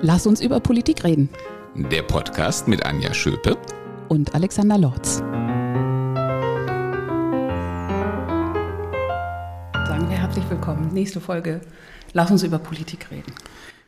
[0.00, 1.28] Lass uns über Politik reden.
[1.74, 3.58] Der Podcast mit Anja Schöpe
[4.08, 5.16] und Alexander Lorz.
[9.74, 10.92] Sagen wir herzlich willkommen.
[10.92, 11.60] Nächste Folge.
[12.12, 13.32] Lass uns über Politik reden.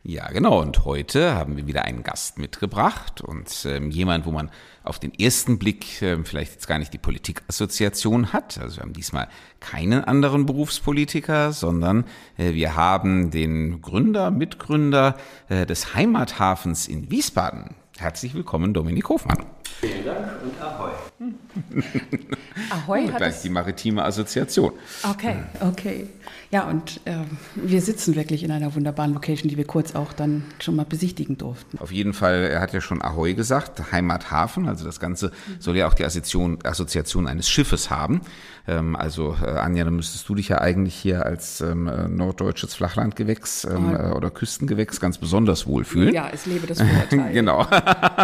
[0.03, 0.59] Ja, genau.
[0.59, 4.49] Und heute haben wir wieder einen Gast mitgebracht und ähm, jemand, wo man
[4.83, 8.57] auf den ersten Blick äh, vielleicht jetzt gar nicht die Politikassoziation hat.
[8.57, 9.27] Also wir haben diesmal
[9.59, 12.05] keinen anderen Berufspolitiker, sondern
[12.37, 15.17] äh, wir haben den Gründer, Mitgründer
[15.49, 17.75] äh, des Heimathafens in Wiesbaden.
[17.99, 19.45] Herzlich willkommen, Dominik Hofmann.
[19.81, 20.91] Vielen Dank und Ahoi.
[22.71, 24.73] Ahoi hat gleich die maritime Assoziation.
[25.03, 26.07] Okay, okay.
[26.51, 27.15] Ja, und äh,
[27.55, 31.37] wir sitzen wirklich in einer wunderbaren Location, die wir kurz auch dann schon mal besichtigen
[31.37, 31.79] durften.
[31.79, 35.87] Auf jeden Fall, er hat ja schon Ahoi gesagt, Heimathafen, also das Ganze soll ja
[35.87, 38.19] auch die Assoziation, Assoziation eines Schiffes haben.
[38.67, 42.75] Ähm, also äh, Anja, dann müsstest du dich ja eigentlich hier als ähm, äh, norddeutsches
[42.75, 44.17] Flachlandgewächs ähm, oh.
[44.17, 46.13] oder Küstengewächs ganz besonders wohlfühlen.
[46.13, 47.31] Ja, es lebe das Vorurteil.
[47.31, 47.65] genau.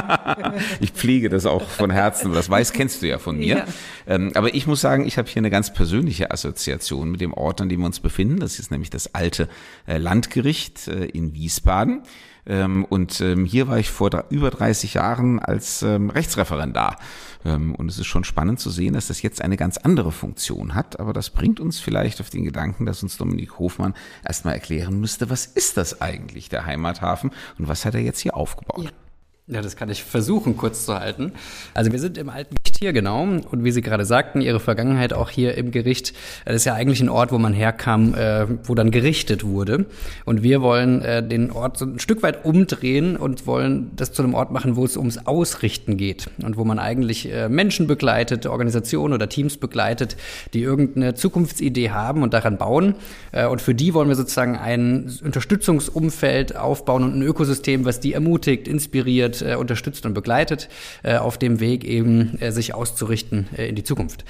[0.82, 3.60] ich pflege das auch von Herzen, das weiß, kennst du ja von mir.
[3.60, 3.66] Ja.
[4.06, 7.62] Ähm, aber ich muss sagen, ich habe hier eine ganz persönliche Assoziation mit dem Ort,
[7.62, 8.17] an dem wir uns befinden.
[8.40, 9.48] Das ist nämlich das alte
[9.88, 12.04] äh, Landgericht äh, in Wiesbaden.
[12.46, 16.98] Ähm, und ähm, hier war ich vor über 30 Jahren als ähm, Rechtsreferendar.
[17.44, 21.00] Und es ist schon spannend zu sehen, dass das jetzt eine ganz andere Funktion hat.
[21.00, 23.94] Aber das bringt uns vielleicht auf den Gedanken, dass uns Dominik Hofmann
[24.26, 28.36] erstmal erklären müsste, was ist das eigentlich, der Heimathafen, und was hat er jetzt hier
[28.36, 28.86] aufgebaut?
[28.86, 29.07] Ja.
[29.50, 31.32] Ja, das kann ich versuchen kurz zu halten.
[31.74, 33.22] Also wir sind im alten Gericht hier, genau.
[33.22, 37.00] Und wie Sie gerade sagten, Ihre Vergangenheit auch hier im Gericht, das ist ja eigentlich
[37.00, 39.86] ein Ort, wo man herkam, äh, wo dann gerichtet wurde.
[40.26, 44.22] Und wir wollen äh, den Ort so ein Stück weit umdrehen und wollen das zu
[44.22, 46.30] einem Ort machen, wo es ums Ausrichten geht.
[46.44, 50.18] Und wo man eigentlich äh, Menschen begleitet, Organisationen oder Teams begleitet,
[50.54, 52.96] die irgendeine Zukunftsidee haben und daran bauen.
[53.32, 58.12] Äh, und für die wollen wir sozusagen ein Unterstützungsumfeld aufbauen und ein Ökosystem, was die
[58.12, 60.70] ermutigt, inspiriert, äh, unterstützt und begleitet
[61.04, 64.26] äh, auf dem Weg eben äh, sich auszurichten in die Zukunft.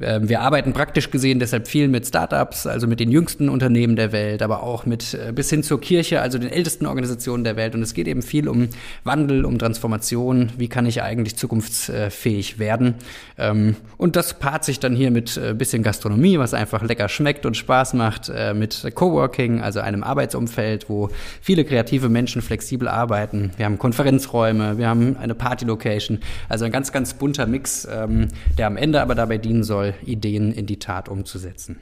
[0.00, 4.12] Ähm, wir arbeiten praktisch gesehen deshalb viel mit Startups, also mit den jüngsten Unternehmen der
[4.12, 7.74] Welt, aber auch mit äh, bis hin zur Kirche, also den ältesten Organisationen der Welt.
[7.74, 8.68] Und es geht eben viel um
[9.04, 10.50] Wandel, um Transformation.
[10.56, 12.94] Wie kann ich eigentlich zukunftsfähig werden?
[13.36, 17.08] Ähm, und das paart sich dann hier mit ein äh, bisschen Gastronomie, was einfach lecker
[17.08, 21.10] schmeckt und Spaß macht, äh, mit Coworking, also einem Arbeitsumfeld, wo
[21.40, 23.50] viele kreative Menschen flexibel arbeiten.
[23.56, 28.66] Wir haben Konferenzräume, wir haben eine Party-Location, also ein ganz, ganz bunter Mix, ähm, der
[28.66, 31.78] am Ende aber dabei dienen soll, Ideen in die Tat umzusetzen.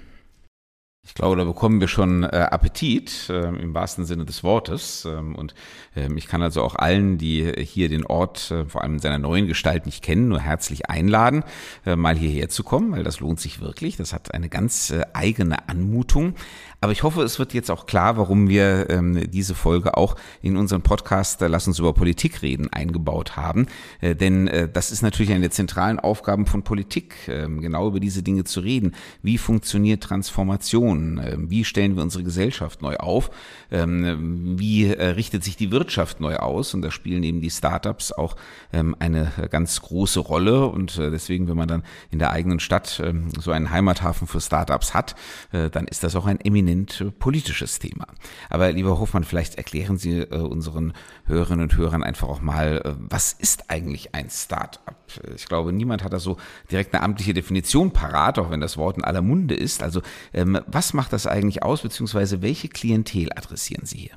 [1.06, 5.04] Ich glaube, da bekommen wir schon äh, Appetit äh, im wahrsten Sinne des Wortes.
[5.04, 5.54] Ähm, und
[5.94, 9.18] ähm, ich kann also auch allen, die hier den Ort äh, vor allem in seiner
[9.18, 11.44] neuen Gestalt nicht kennen, nur herzlich einladen,
[11.86, 13.96] äh, mal hierher zu kommen, weil das lohnt sich wirklich.
[13.96, 16.34] Das hat eine ganz äh, eigene Anmutung.
[16.80, 20.56] Aber ich hoffe, es wird jetzt auch klar, warum wir ähm, diese Folge auch in
[20.56, 23.66] unseren Podcast äh, Lass uns über Politik reden eingebaut haben.
[24.02, 28.44] Denn das ist natürlich eine der zentralen Aufgaben von Politik, äh, genau über diese Dinge
[28.44, 28.94] zu reden.
[29.22, 30.95] Wie funktioniert Transformation?
[31.18, 33.30] Äh, wie stellen wir unsere Gesellschaft neu auf?
[33.70, 36.74] Ähm, wie äh, richtet sich die Wirtschaft neu aus?
[36.74, 38.36] Und da spielen eben die Startups auch
[38.72, 40.66] ähm, eine ganz große Rolle.
[40.66, 44.40] Und äh, deswegen, wenn man dann in der eigenen Stadt ähm, so einen Heimathafen für
[44.40, 45.14] Startups hat,
[45.52, 48.06] äh, dann ist das auch ein eminent politisches Thema.
[48.50, 50.92] Aber lieber Hofmann, vielleicht erklären Sie äh, unseren
[51.26, 54.96] Hörerinnen und Hörern einfach auch mal, äh, was ist eigentlich ein Start-up?
[55.34, 56.36] Ich glaube, niemand hat da so
[56.70, 59.82] direkt eine amtliche Definition parat, auch wenn das Wort in aller Munde ist.
[59.82, 60.02] Also
[60.32, 64.14] ähm, was macht das eigentlich aus, beziehungsweise welche Klientel adressieren Sie hier?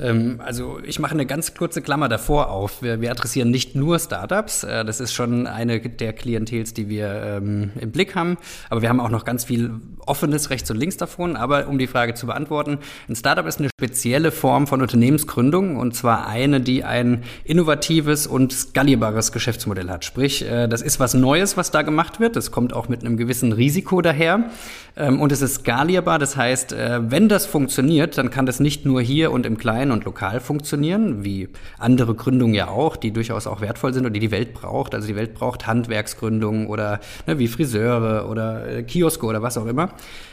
[0.00, 2.82] Ähm, also ich mache eine ganz kurze Klammer davor auf.
[2.82, 4.64] Wir, wir adressieren nicht nur Startups.
[4.64, 8.38] Äh, das ist schon eine der Klientels, die wir ähm, im Blick haben.
[8.68, 9.72] Aber wir haben auch noch ganz viel
[10.06, 11.36] offenes rechts und links davon.
[11.36, 12.78] Aber um die Frage zu beantworten,
[13.08, 18.52] ein Startup ist eine spezielle Form von Unternehmensgründung und zwar eine, die ein innovatives und
[18.52, 20.04] skalierbares Geschäftsmodell hat.
[20.04, 22.36] Sprich, äh, das ist was Neues, was da gemacht wird.
[22.36, 24.50] Das kommt auch mit einem gewissen Risiko daher.
[24.96, 26.18] Ähm, und es ist skalierbar.
[26.18, 29.89] Das heißt, äh, wenn das funktioniert, dann kann das nicht nur hier und im Kleinen
[29.90, 31.48] klein und lokal funktionieren, wie
[31.78, 34.94] andere Gründungen ja auch, die durchaus auch wertvoll sind und die die Welt braucht.
[34.94, 39.66] Also die Welt braucht Handwerksgründungen oder ne, wie Friseure oder äh, Kioske oder was auch
[39.66, 39.90] immer.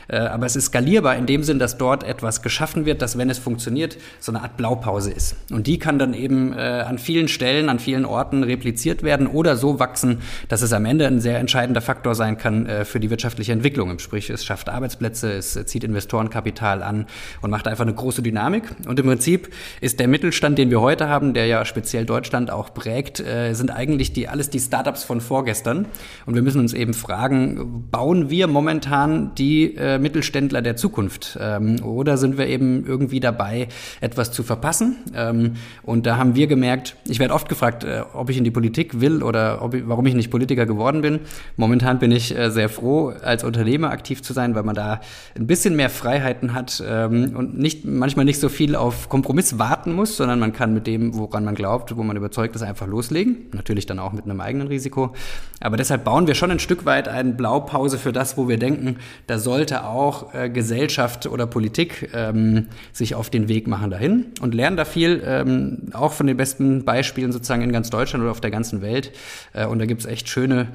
[0.08, 3.30] Äh, aber es ist skalierbar in dem Sinn, dass dort etwas geschaffen wird, das, wenn
[3.30, 5.36] es funktioniert, so eine Art Blaupause ist.
[5.50, 9.56] Und die kann dann eben äh, an vielen Stellen, an vielen Orten repliziert werden oder
[9.56, 13.52] so wachsen, dass es am Ende ein sehr entscheidender Faktor sein kann für die wirtschaftliche
[13.52, 13.98] Entwicklung.
[13.98, 17.06] Sprich, es schafft Arbeitsplätze, es zieht Investorenkapital an
[17.40, 18.64] und macht einfach eine große Dynamik.
[18.86, 19.47] Und im Prinzip
[19.80, 23.70] Ist der Mittelstand, den wir heute haben, der ja speziell Deutschland auch prägt, äh, sind
[23.70, 25.86] eigentlich die alles die Startups von vorgestern.
[26.26, 31.38] Und wir müssen uns eben fragen, bauen wir momentan die äh, Mittelständler der Zukunft?
[31.40, 33.68] Ähm, oder sind wir eben irgendwie dabei,
[34.00, 34.96] etwas zu verpassen?
[35.14, 38.50] Ähm, und da haben wir gemerkt, ich werde oft gefragt, äh, ob ich in die
[38.50, 41.20] Politik will oder ob warum ich nicht Politiker geworden bin.
[41.56, 45.00] Momentan bin ich äh, sehr froh, als Unternehmer aktiv zu sein, weil man da
[45.36, 49.92] ein bisschen mehr Freiheiten hat ähm, und nicht manchmal nicht so viel auf Kompromiss warten
[49.92, 53.46] muss, sondern man kann mit dem, woran man glaubt, wo man überzeugt ist, einfach loslegen.
[53.52, 55.14] Natürlich dann auch mit einem eigenen Risiko.
[55.60, 58.96] Aber deshalb bauen wir schon ein Stück weit eine Blaupause für das, wo wir denken,
[59.28, 64.54] da sollte auch äh, Gesellschaft oder Politik ähm, sich auf den Weg machen dahin und
[64.54, 68.40] lernen da viel, ähm, auch von den besten Beispielen sozusagen in ganz Deutschland oder auf
[68.40, 69.12] der ganzen Welt.
[69.52, 70.66] Äh, und da gibt es echt schöne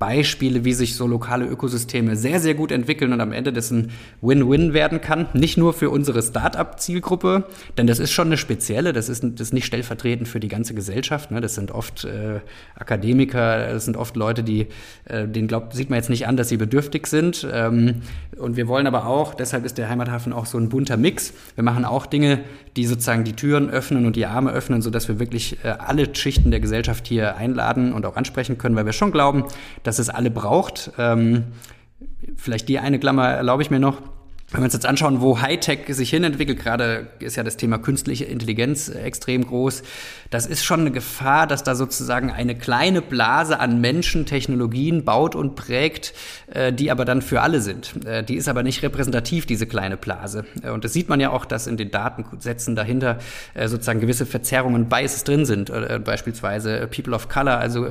[0.00, 3.90] Beispiele, wie sich so lokale Ökosysteme sehr, sehr gut entwickeln und am Ende das ein
[4.22, 5.26] Win-Win werden kann.
[5.34, 7.44] Nicht nur für unsere Start-up-Zielgruppe,
[7.76, 10.72] denn das ist schon eine spezielle, das ist, das ist nicht stellvertretend für die ganze
[10.72, 11.30] Gesellschaft.
[11.30, 11.42] Ne?
[11.42, 12.40] Das sind oft äh,
[12.76, 14.68] Akademiker, das sind oft Leute, die,
[15.04, 17.46] äh, denen glaubt, sieht man jetzt nicht an, dass sie bedürftig sind.
[17.52, 17.96] Ähm,
[18.38, 21.34] und wir wollen aber auch, deshalb ist der Heimathafen auch so ein bunter Mix.
[21.56, 22.40] Wir machen auch Dinge,
[22.76, 26.50] die sozusagen die Türen öffnen und die Arme öffnen, sodass wir wirklich äh, alle Schichten
[26.50, 29.44] der Gesellschaft hier einladen und auch ansprechen können, weil wir schon glauben,
[29.82, 30.92] dass es alle braucht.
[30.98, 31.44] Ähm,
[32.36, 34.02] vielleicht die eine Klammer erlaube ich mir noch.
[34.52, 38.24] Wenn wir uns jetzt anschauen, wo Hightech sich hinentwickelt, gerade ist ja das Thema künstliche
[38.24, 39.84] Intelligenz äh, extrem groß,
[40.30, 45.36] das ist schon eine Gefahr, dass da sozusagen eine kleine Blase an Menschen Technologien baut
[45.36, 46.14] und prägt,
[46.52, 48.04] äh, die aber dann für alle sind.
[48.04, 50.44] Äh, die ist aber nicht repräsentativ, diese kleine Blase.
[50.64, 53.18] Und das sieht man ja auch, dass in den Datensätzen dahinter
[53.66, 55.72] sozusagen gewisse Verzerrungen, Biases drin sind.
[56.04, 57.86] Beispielsweise People of Color, also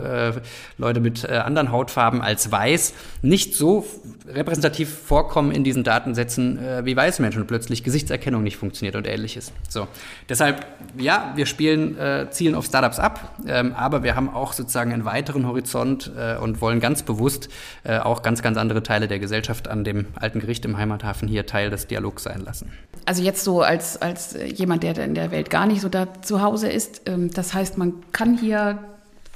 [0.77, 3.85] Leute mit anderen Hautfarben als weiß, nicht so
[4.33, 9.07] repräsentativ vorkommen in diesen Datensätzen, äh, wie weiße Menschen und plötzlich Gesichtserkennung nicht funktioniert und
[9.07, 9.51] ähnliches.
[9.67, 9.87] So,
[10.27, 10.65] deshalb,
[10.97, 15.05] ja, wir spielen, äh, zielen auf Startups ab, ähm, aber wir haben auch sozusagen einen
[15.05, 17.49] weiteren Horizont äh, und wollen ganz bewusst
[17.83, 21.45] äh, auch ganz, ganz andere Teile der Gesellschaft an dem alten Gericht im Heimathafen hier
[21.45, 22.71] Teil des Dialogs sein lassen.
[23.05, 26.41] Also jetzt so als, als jemand, der in der Welt gar nicht so da zu
[26.41, 28.79] Hause ist, ähm, das heißt, man kann hier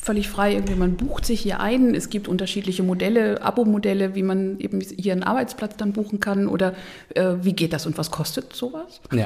[0.04, 0.54] völlig frei.
[0.54, 1.96] Irgendwie man bucht sich hier ein.
[1.96, 6.48] Es gibt unterschiedliche Modelle, Abo-Modelle, wie man eben hier einen Arbeitsplatz dann buchen kann.
[6.48, 6.74] Oder
[7.16, 9.02] äh, wie geht das und was kostet sowas?
[9.12, 9.26] Ja,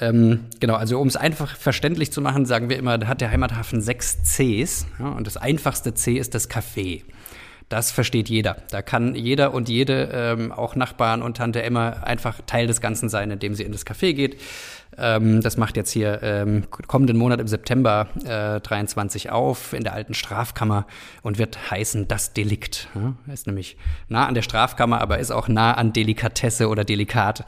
[0.00, 0.74] ähm, genau.
[0.74, 4.86] Also um es einfach verständlich zu machen, sagen wir immer, hat der Heimathafen sechs Cs.
[4.98, 7.02] Ja, und das einfachste C ist das Café.
[7.68, 8.58] Das versteht jeder.
[8.70, 13.08] Da kann jeder und jede, ähm, auch Nachbarn und Tante Emma, einfach Teil des Ganzen
[13.08, 14.38] sein, indem sie in das Café geht.
[14.98, 19.94] Ähm, das macht jetzt hier ähm, kommenden Monat im September äh, 23 auf in der
[19.94, 20.86] alten Strafkammer
[21.22, 22.88] und wird heißen Das Delikt.
[22.94, 23.14] Ja?
[23.32, 23.76] Ist nämlich
[24.08, 27.44] nah an der Strafkammer, aber ist auch nah an Delikatesse oder Delikat.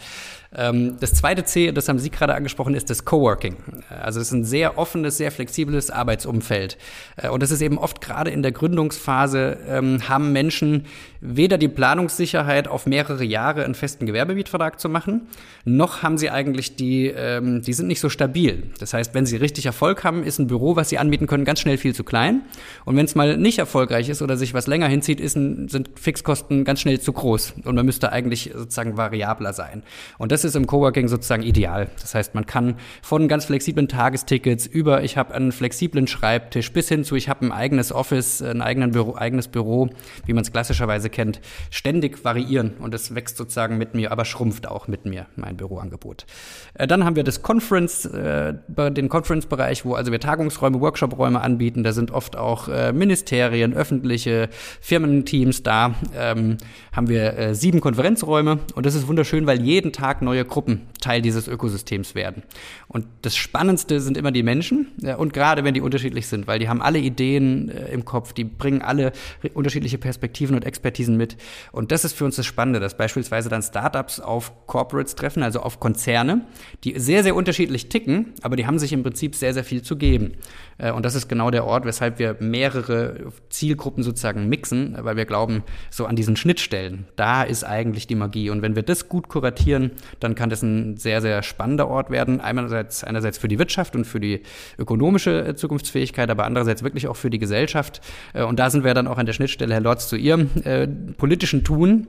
[0.55, 3.57] Ähm, das zweite C, das haben Sie gerade angesprochen, ist das Coworking.
[3.89, 6.79] Also es ist ein sehr offenes, sehr flexibles Arbeitsumfeld.
[7.17, 10.87] Äh, und das ist eben oft gerade in der Gründungsphase, ähm, haben Menschen
[11.21, 15.29] weder die Planungssicherheit, auf mehrere Jahre einen festen Gewerbemietvertrag zu machen,
[15.65, 18.71] noch haben sie eigentlich die, ähm, die sind nicht so stabil.
[18.79, 21.61] Das heißt, wenn sie richtig Erfolg haben, ist ein Büro, was sie anbieten können, ganz
[21.61, 22.43] schnell viel zu klein.
[22.85, 26.65] Und wenn es mal nicht erfolgreich ist oder sich was länger hinzieht, ist sind Fixkosten
[26.65, 27.55] ganz schnell zu groß.
[27.65, 29.83] Und man müsste eigentlich sozusagen variabler sein.
[30.19, 31.89] Und das ist im Coworking sozusagen ideal.
[31.99, 36.91] Das heißt, man kann von ganz flexiblen Tagestickets über, ich habe einen flexiblen Schreibtisch bis
[36.91, 39.89] hin zu, ich habe ein eigenes Office, ein eigenes Büro, eigenes Büro
[40.27, 41.41] wie man es klassischerweise kennt,
[41.71, 42.73] ständig variieren.
[42.81, 46.27] Und es wächst sozusagen mit mir, aber schrumpft auch mit mir, mein Büroangebot.
[46.75, 51.83] Äh, dann haben wir das Conference, äh, den Conference-Bereich, wo also wir Tagungsräume, Workshop-Räume anbieten.
[51.83, 54.51] Da sind oft auch äh, Ministerien, öffentliche
[54.83, 55.95] Firmenteams da.
[56.15, 56.59] Ähm,
[56.93, 61.23] haben wir äh, sieben Konferenzräume und das ist wunderschön, weil jeden Tag neue Gruppen Teil
[61.23, 62.43] dieses Ökosystems werden.
[62.89, 66.69] Und das Spannendste sind immer die Menschen und gerade wenn die unterschiedlich sind, weil die
[66.69, 69.13] haben alle Ideen äh, im Kopf, die bringen alle
[69.55, 71.37] unterschiedliche Perspektiven und Expertisen mit.
[71.71, 75.61] Und das ist für uns das Spannende, dass beispielsweise dann Startups auf Corporates treffen, also
[75.61, 76.45] auf Konzerne,
[76.85, 79.97] die sehr, sehr unterschiedlich ticken, aber die haben sich im Prinzip sehr, sehr viel zu
[79.97, 80.33] geben.
[80.79, 85.25] Äh, und das ist genau der Ort, weshalb wir mehrere Zielgruppen sozusagen mixen, weil wir
[85.25, 88.51] glauben, so an diesen Schnittstellen, da ist eigentlich die Magie.
[88.51, 92.41] Und wenn wir das gut kuratieren, dann kann das ein sehr, sehr spannender Ort werden.
[92.41, 94.43] Einerseits, einerseits für die Wirtschaft und für die
[94.79, 98.01] ökonomische äh, Zukunftsfähigkeit, aber andererseits wirklich auch für die Gesellschaft.
[98.33, 100.87] Äh, und da sind wir dann auch an der Schnittstelle, Herr Lorz, zu Ihrem äh,
[100.87, 102.07] politischen Tun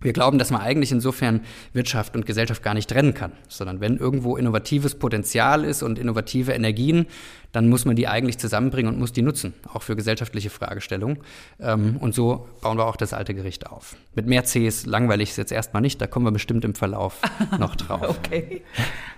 [0.00, 1.40] Wir glauben, dass man eigentlich insofern
[1.72, 6.52] Wirtschaft und Gesellschaft gar nicht trennen kann, sondern wenn irgendwo innovatives Potenzial ist und innovative
[6.52, 7.06] Energien,
[7.50, 11.18] dann muss man die eigentlich zusammenbringen und muss die nutzen, auch für gesellschaftliche Fragestellungen.
[11.58, 13.96] Ähm, und so bauen wir auch das alte Gericht auf.
[14.14, 17.16] Mit mehr Cs langweilig ist jetzt erstmal nicht, da kommen wir bestimmt im Verlauf
[17.58, 18.08] noch drauf.
[18.08, 18.62] okay.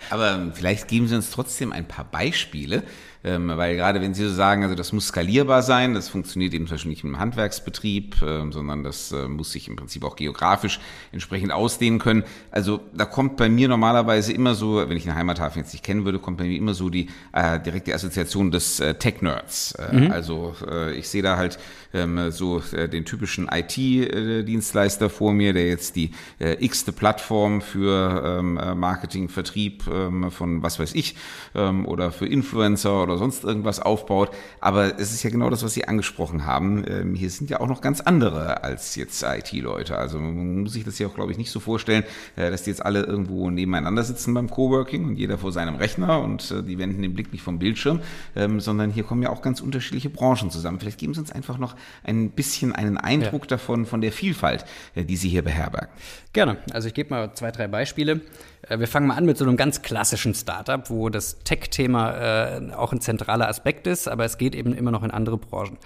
[0.09, 2.85] Aber vielleicht geben Sie uns trotzdem ein paar Beispiele,
[3.23, 6.67] ähm, weil gerade wenn Sie so sagen, also das muss skalierbar sein, das funktioniert eben
[6.67, 10.81] zum Beispiel nicht im Handwerksbetrieb, ähm, sondern das äh, muss sich im Prinzip auch geografisch
[11.13, 12.25] entsprechend ausdehnen können.
[12.51, 16.05] Also da kommt bei mir normalerweise immer so, wenn ich eine Heimathafen jetzt nicht kennen
[16.05, 19.73] würde, kommt bei mir immer so die äh, direkte Assoziation des äh, Tech-Nerds.
[19.73, 20.11] Äh, mhm.
[20.11, 21.59] Also äh, ich sehe da halt
[21.93, 28.23] ähm, so äh, den typischen IT-Dienstleister vor mir, der jetzt die äh, x-te Plattform für
[28.25, 31.17] ähm, äh, Marketing, Vertrieb ähm, von was weiß ich
[31.55, 34.31] ähm, oder für Influencer oder sonst irgendwas aufbaut.
[34.61, 36.85] Aber es ist ja genau das, was Sie angesprochen haben.
[36.87, 39.97] Ähm, hier sind ja auch noch ganz andere als jetzt IT-Leute.
[39.97, 42.05] Also man muss sich das ja auch, glaube ich, nicht so vorstellen,
[42.37, 46.21] äh, dass die jetzt alle irgendwo nebeneinander sitzen beim Coworking und jeder vor seinem Rechner
[46.23, 48.01] und äh, die wenden den Blick nicht vom Bildschirm,
[48.37, 50.79] ähm, sondern hier kommen ja auch ganz unterschiedliche Branchen zusammen.
[50.79, 53.49] Vielleicht geben Sie uns einfach noch ein bisschen einen Eindruck ja.
[53.49, 55.91] davon, von der Vielfalt, äh, die Sie hier beherbergen.
[56.33, 56.59] Gerne.
[56.73, 58.21] Also ich gebe mal zwei, drei Beispiele.
[58.69, 62.73] Äh, wir fangen mal an mit so einem ganz klassischen Startup, wo das Tech-Thema äh,
[62.75, 65.79] auch ein zentraler Aspekt ist, aber es geht eben immer noch in andere Branchen.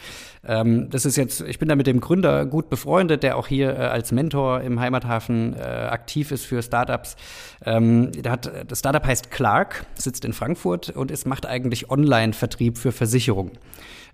[0.46, 3.70] Ähm, das ist jetzt, ich bin da mit dem Gründer gut befreundet, der auch hier
[3.70, 7.16] äh, als Mentor im Heimathafen äh, aktiv ist für Startups.
[7.64, 12.92] Ähm, hat, das Startup heißt Clark, sitzt in Frankfurt und es macht eigentlich Online-Vertrieb für
[12.92, 13.52] Versicherungen.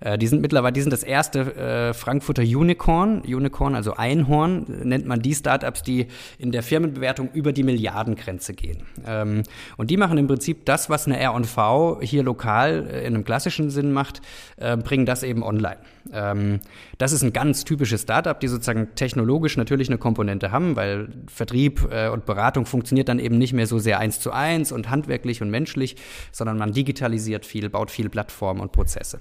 [0.01, 3.21] Äh, die sind mittlerweile, die sind das erste äh, Frankfurter Unicorn.
[3.21, 6.07] Unicorn, also Einhorn, nennt man die Startups, die
[6.39, 8.83] in der Firmenbewertung über die Milliardengrenze gehen.
[9.07, 9.43] Ähm,
[9.77, 13.71] und die machen im Prinzip das, was eine R&V hier lokal äh, in einem klassischen
[13.71, 14.21] Sinn macht,
[14.57, 15.79] äh, bringen das eben online.
[16.13, 16.61] Ähm,
[16.99, 21.89] das ist ein ganz typisches Startup, die sozusagen technologisch natürlich eine Komponente haben, weil Vertrieb
[21.91, 25.43] äh, und Beratung funktioniert dann eben nicht mehr so sehr eins zu eins und handwerklich
[25.43, 25.97] und menschlich,
[26.33, 29.21] sondern man digitalisiert viel, baut viel Plattformen und Prozesse.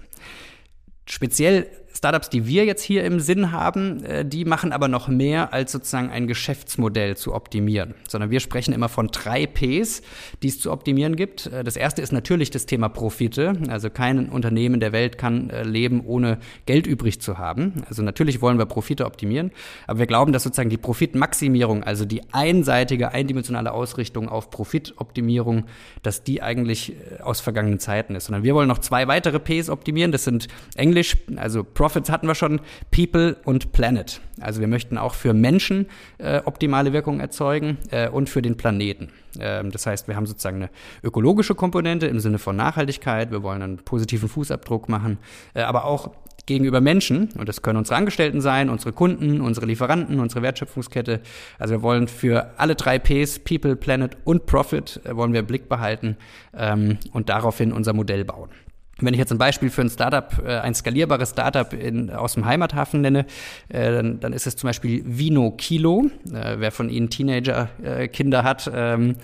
[1.10, 5.54] Speziell Startups, die wir jetzt hier im Sinn haben, äh, die machen aber noch mehr
[5.54, 10.02] als sozusagen ein Geschäftsmodell zu optimieren, sondern wir sprechen immer von drei Ps,
[10.44, 11.48] die es zu optimieren gibt.
[11.48, 13.54] Äh, das erste ist natürlich das Thema Profite.
[13.70, 17.84] Also kein Unternehmen der Welt kann äh, leben, ohne Geld übrig zu haben.
[17.88, 19.52] Also natürlich wollen wir Profite optimieren,
[19.88, 25.66] aber wir glauben, dass sozusagen die Profitmaximierung, also die einseitige, eindimensionale Ausrichtung auf Profitoptimierung,
[26.04, 28.26] dass die eigentlich aus vergangenen Zeiten ist.
[28.26, 30.12] Sondern wir wollen noch zwei weitere Ps optimieren.
[30.12, 32.60] Das sind Englisch, also Profits hatten wir schon,
[32.92, 34.20] People und Planet.
[34.42, 35.86] Also wir möchten auch für Menschen
[36.18, 39.14] äh, optimale Wirkung erzeugen äh, und für den Planeten.
[39.40, 40.70] Ähm, das heißt, wir haben sozusagen eine
[41.04, 43.32] ökologische Komponente im Sinne von Nachhaltigkeit.
[43.32, 45.20] Wir wollen einen positiven Fußabdruck machen,
[45.54, 46.12] äh, aber auch
[46.48, 51.22] gegenüber Menschen, und das können unsere Angestellten sein, unsere Kunden, unsere Lieferanten, unsere Wertschöpfungskette.
[51.60, 55.70] Also wir wollen für alle drei Ps, People, Planet und Profit, äh, wollen wir Blick
[55.70, 56.18] behalten
[56.58, 58.50] ähm, und daraufhin unser Modell bauen.
[59.02, 62.46] Wenn ich jetzt ein Beispiel für ein Startup, äh, ein skalierbares Startup in, aus dem
[62.46, 63.26] Heimathafen nenne,
[63.70, 66.10] äh, dann, dann ist es zum Beispiel Vino Kilo.
[66.34, 69.16] Äh, wer von Ihnen Teenager-Kinder hat, ähm,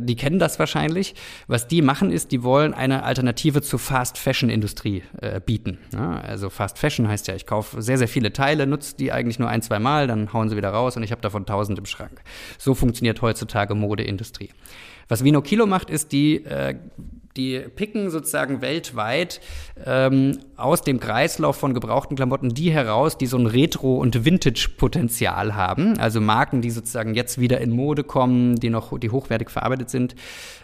[0.00, 1.14] die kennen das wahrscheinlich.
[1.48, 5.02] Was die machen ist, die wollen eine Alternative zur Fast-Fashion-Industrie
[5.44, 5.78] bieten.
[5.94, 9.50] also Fast Fashion heißt ja, ich kaufe sehr, sehr viele Teile, nutze die eigentlich nur
[9.50, 12.22] ein, zwei Mal, dann hauen sie wieder raus und ich habe davon tausend im Schrank.
[12.56, 14.48] So funktioniert heutzutage Modeindustrie.
[15.08, 16.42] Was Vino Kilo macht, ist, die
[17.36, 19.40] die picken sozusagen weltweit
[19.84, 25.54] ähm, aus dem Kreislauf von gebrauchten Klamotten die heraus, die so ein Retro- und Vintage-Potenzial
[25.54, 25.98] haben.
[25.98, 30.14] Also Marken, die sozusagen jetzt wieder in Mode kommen, die noch, die hochwertig verarbeitet sind.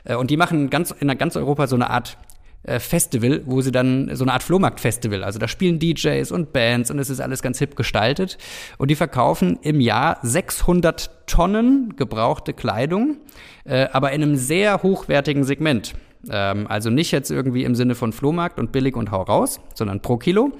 [0.04, 2.16] Äh, und die machen ganz, in ganz Europa so eine Art
[2.64, 6.92] äh, Festival, wo sie dann so eine Art Flohmarkt-Festival, also da spielen DJs und Bands
[6.92, 8.38] und es ist alles ganz hip gestaltet.
[8.78, 13.16] Und die verkaufen im Jahr 600 Tonnen gebrauchte Kleidung,
[13.64, 15.94] äh, aber in einem sehr hochwertigen Segment.
[16.30, 20.00] Ähm, also nicht jetzt irgendwie im Sinne von Flohmarkt und billig und hau raus, sondern
[20.00, 20.52] pro Kilo.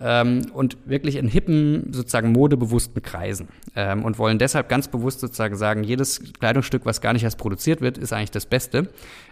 [0.00, 3.48] Ähm, und wirklich in hippen, sozusagen modebewussten Kreisen.
[3.76, 7.80] Ähm, und wollen deshalb ganz bewusst sozusagen sagen, jedes Kleidungsstück, was gar nicht erst produziert
[7.80, 8.88] wird, ist eigentlich das Beste.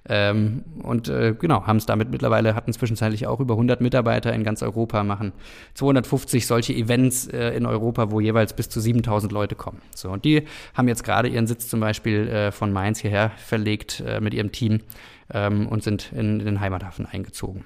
[0.08, 4.44] Ähm, und äh, genau, haben es damit mittlerweile, hatten zwischenzeitlich auch über 100 Mitarbeiter in
[4.44, 5.32] ganz Europa, machen
[5.74, 9.82] 250 solche Events äh, in Europa, wo jeweils bis zu 7000 Leute kommen.
[9.96, 14.00] So, und die haben jetzt gerade ihren Sitz zum Beispiel äh, von Mainz hierher verlegt
[14.06, 14.80] äh, mit ihrem Team
[15.32, 17.64] ähm, und sind in, in den Heimathafen eingezogen.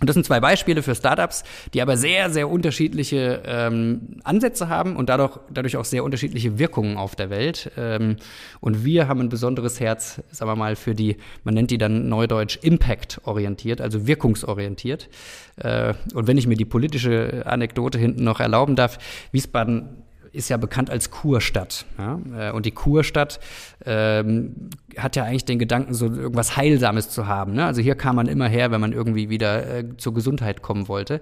[0.00, 4.96] Und das sind zwei Beispiele für Startups, die aber sehr, sehr unterschiedliche ähm, Ansätze haben
[4.96, 7.70] und dadurch, dadurch auch sehr unterschiedliche Wirkungen auf der Welt.
[7.78, 8.16] Ähm,
[8.60, 12.08] und wir haben ein besonderes Herz, sagen wir mal, für die, man nennt die dann
[12.08, 15.08] neudeutsch Impact-orientiert, also wirkungsorientiert.
[15.56, 18.98] Äh, und wenn ich mir die politische Anekdote hinten noch erlauben darf,
[19.30, 20.03] Wiesbaden
[20.34, 21.86] ist ja bekannt als Kurstadt.
[21.98, 22.20] Ja?
[22.36, 23.40] Äh, und die Kurstadt
[23.86, 27.54] ähm, hat ja eigentlich den Gedanken, so irgendwas Heilsames zu haben.
[27.54, 27.64] Ne?
[27.64, 31.20] Also hier kam man immer her, wenn man irgendwie wieder äh, zur Gesundheit kommen wollte.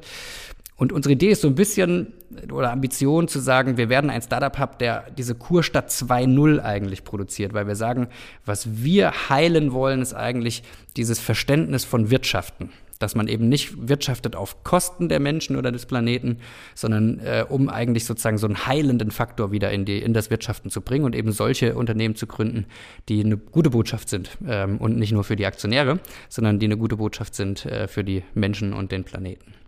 [0.77, 2.13] Und unsere Idee ist so ein bisschen,
[2.51, 7.69] oder Ambition zu sagen, wir werden ein Startup-Hub, der diese Kurstadt 2.0 eigentlich produziert, weil
[7.69, 8.09] wir sagen,
[8.47, 10.65] was wir heilen wollen, ist eigentlich
[10.97, 12.71] dieses Verständnis von Wirtschaften
[13.03, 16.39] dass man eben nicht wirtschaftet auf Kosten der Menschen oder des Planeten,
[16.75, 20.71] sondern äh, um eigentlich sozusagen so einen heilenden Faktor wieder in, die, in das Wirtschaften
[20.71, 22.67] zu bringen und eben solche Unternehmen zu gründen,
[23.09, 26.77] die eine gute Botschaft sind ähm, und nicht nur für die Aktionäre, sondern die eine
[26.77, 29.62] gute Botschaft sind äh, für die Menschen und den Planeten.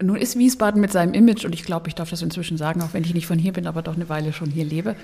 [0.00, 2.92] Nun ist Wiesbaden mit seinem Image, und ich glaube, ich darf das inzwischen sagen, auch
[2.92, 4.94] wenn ich nicht von hier bin, aber doch eine Weile schon hier lebe,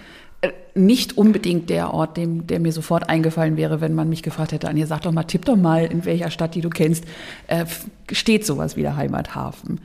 [0.41, 4.53] äh, nicht unbedingt der Ort, dem, der mir sofort eingefallen wäre, wenn man mich gefragt
[4.53, 7.05] hätte, Anja, sag doch mal, tipp doch mal, in welcher Stadt, die du kennst,
[7.49, 7.67] äh,
[8.13, 9.81] steht sowas wie der Heimathafen.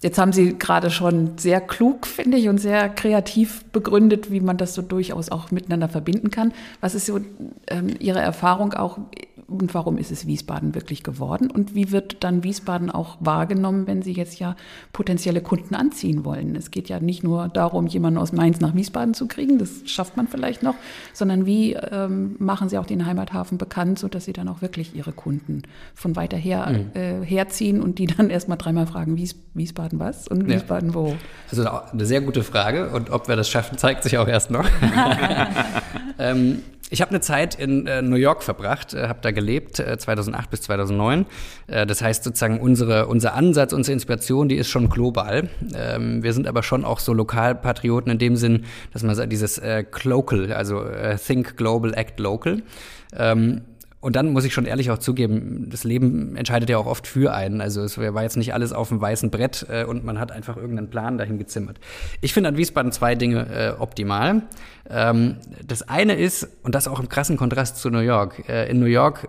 [0.00, 4.56] Jetzt haben Sie gerade schon sehr klug, finde ich, und sehr kreativ begründet, wie man
[4.56, 6.52] das so durchaus auch miteinander verbinden kann.
[6.80, 7.20] Was ist so
[7.68, 8.98] ähm, Ihre Erfahrung auch
[9.60, 11.50] und warum ist es Wiesbaden wirklich geworden?
[11.50, 14.56] Und wie wird dann Wiesbaden auch wahrgenommen, wenn Sie jetzt ja
[14.92, 16.56] potenzielle Kunden anziehen wollen?
[16.56, 20.16] Es geht ja nicht nur darum, jemanden aus Mainz nach Wiesbaden zu kriegen, das schafft
[20.16, 20.74] man vielleicht noch,
[21.12, 25.12] sondern wie ähm, machen Sie auch den Heimathafen bekannt, sodass Sie dann auch wirklich Ihre
[25.12, 25.62] Kunden
[25.94, 27.00] von weiter her mhm.
[27.00, 30.94] äh, herziehen und die dann erstmal dreimal fragen, Wies, Wiesbaden was und Wiesbaden ja.
[30.94, 31.16] wo?
[31.50, 34.66] Also eine sehr gute Frage und ob wir das schaffen, zeigt sich auch erst noch.
[36.18, 39.96] ähm, ich habe eine Zeit in äh, New York verbracht, äh, habe da gelebt, äh,
[39.96, 41.24] 2008 bis 2009.
[41.66, 45.48] Äh, das heißt sozusagen, unsere, unser Ansatz, unsere Inspiration, die ist schon global.
[45.74, 49.84] Ähm, wir sind aber schon auch so Lokalpatrioten in dem Sinn, dass man dieses äh,
[49.84, 52.62] Clocal, also äh, Think Global, Act Local.
[53.16, 53.62] Ähm,
[54.02, 57.32] und dann muss ich schon ehrlich auch zugeben, das Leben entscheidet ja auch oft für
[57.32, 57.60] einen.
[57.60, 60.56] Also es war jetzt nicht alles auf dem weißen Brett äh, und man hat einfach
[60.56, 61.78] irgendeinen Plan dahin gezimmert.
[62.20, 64.42] Ich finde an Wiesbaden zwei Dinge äh, optimal.
[64.90, 68.80] Ähm, das eine ist, und das auch im krassen Kontrast zu New York, äh, in
[68.80, 69.28] New York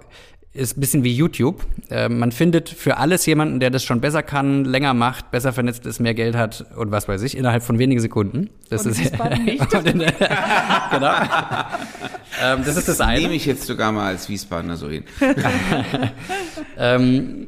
[0.53, 1.65] ist ein bisschen wie YouTube.
[1.89, 5.85] Äh, man findet für alles jemanden, der das schon besser kann, länger macht, besser vernetzt
[5.85, 8.49] ist, mehr Geld hat und was weiß ich, innerhalb von wenigen Sekunden.
[8.69, 8.99] Das und ist
[9.43, 9.69] nicht.
[9.71, 11.13] genau.
[12.43, 13.21] ähm, das ist das eine.
[13.21, 15.05] Nehme ich jetzt sogar mal als Wiesbadener so hin.
[16.77, 17.47] ähm,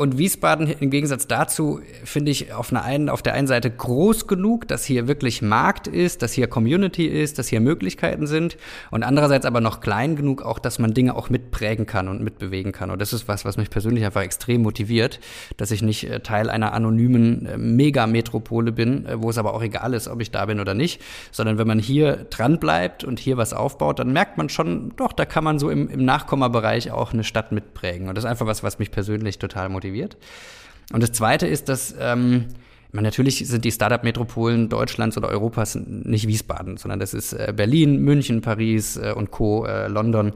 [0.00, 4.26] und Wiesbaden im Gegensatz dazu finde ich auf, einer einen, auf der einen Seite groß
[4.26, 8.56] genug, dass hier wirklich Markt ist, dass hier Community ist, dass hier Möglichkeiten sind.
[8.90, 12.72] Und andererseits aber noch klein genug, auch dass man Dinge auch mitprägen kann und mitbewegen
[12.72, 12.90] kann.
[12.90, 15.20] Und das ist was, was mich persönlich einfach extrem motiviert,
[15.58, 19.62] dass ich nicht äh, Teil einer anonymen äh, Megametropole bin, äh, wo es aber auch
[19.62, 23.18] egal ist, ob ich da bin oder nicht, sondern wenn man hier dran bleibt und
[23.18, 26.90] hier was aufbaut, dann merkt man schon, doch, da kann man so im, im Nachkommabereich
[26.90, 28.08] auch eine Stadt mitprägen.
[28.08, 30.16] Und das ist einfach was, was mich persönlich total motiviert motiviert.
[30.92, 32.46] Und das Zweite ist, dass ähm,
[32.92, 37.98] man, natürlich sind die Startup-Metropolen Deutschlands oder Europas nicht Wiesbaden, sondern das ist äh, Berlin,
[37.98, 40.32] München, Paris äh, und Co., äh, London.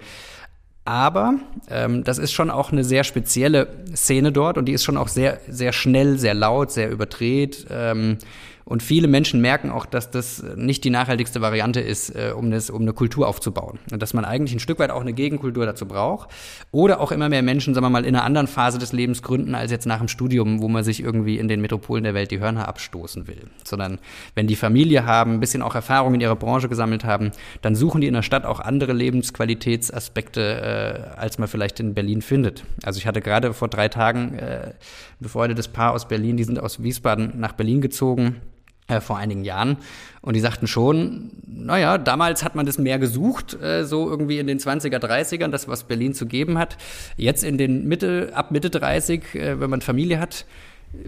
[0.86, 1.36] Aber
[1.70, 5.08] ähm, das ist schon auch eine sehr spezielle Szene dort und die ist schon auch
[5.08, 7.66] sehr, sehr schnell, sehr laut, sehr überdreht.
[7.70, 8.18] Ähm,
[8.64, 12.70] und viele Menschen merken auch, dass das nicht die nachhaltigste Variante ist, äh, um, das,
[12.70, 13.78] um eine Kultur aufzubauen.
[13.92, 16.30] Und dass man eigentlich ein Stück weit auch eine Gegenkultur dazu braucht.
[16.72, 19.54] Oder auch immer mehr Menschen, sagen wir mal, in einer anderen Phase des Lebens gründen,
[19.54, 22.40] als jetzt nach dem Studium, wo man sich irgendwie in den Metropolen der Welt die
[22.40, 23.42] Hörner abstoßen will.
[23.64, 23.98] Sondern
[24.34, 28.00] wenn die Familie haben, ein bisschen auch Erfahrung in ihrer Branche gesammelt haben, dann suchen
[28.00, 32.64] die in der Stadt auch andere Lebensqualitätsaspekte, äh, als man vielleicht in Berlin findet.
[32.82, 34.74] Also ich hatte gerade vor drei Tagen äh, ein
[35.20, 38.36] befreundetes Paar aus Berlin, die sind aus Wiesbaden nach Berlin gezogen
[38.86, 39.78] äh, vor einigen Jahren.
[40.20, 44.46] Und die sagten schon, naja, damals hat man das mehr gesucht, äh, so irgendwie in
[44.46, 46.76] den 20er, 30ern, das, was Berlin zu geben hat.
[47.16, 50.46] Jetzt in den Mitte, ab Mitte 30, äh, wenn man Familie hat,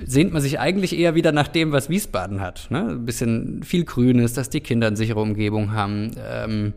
[0.04, 2.70] sehnt man sich eigentlich eher wieder nach dem, was Wiesbaden hat.
[2.70, 2.80] Ne?
[2.90, 6.12] Ein bisschen viel Grünes, dass die Kinder eine sichere Umgebung haben.
[6.28, 6.72] Ähm,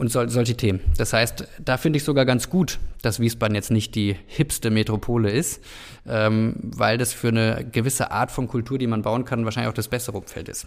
[0.00, 0.80] und sol solche Themen.
[0.96, 5.30] Das heißt, da finde ich sogar ganz gut, dass Wiesbaden jetzt nicht die hipste Metropole
[5.30, 5.62] ist,
[6.08, 9.74] ähm, weil das für eine gewisse Art von Kultur, die man bauen kann, wahrscheinlich auch
[9.74, 10.66] das bessere Umfeld ist.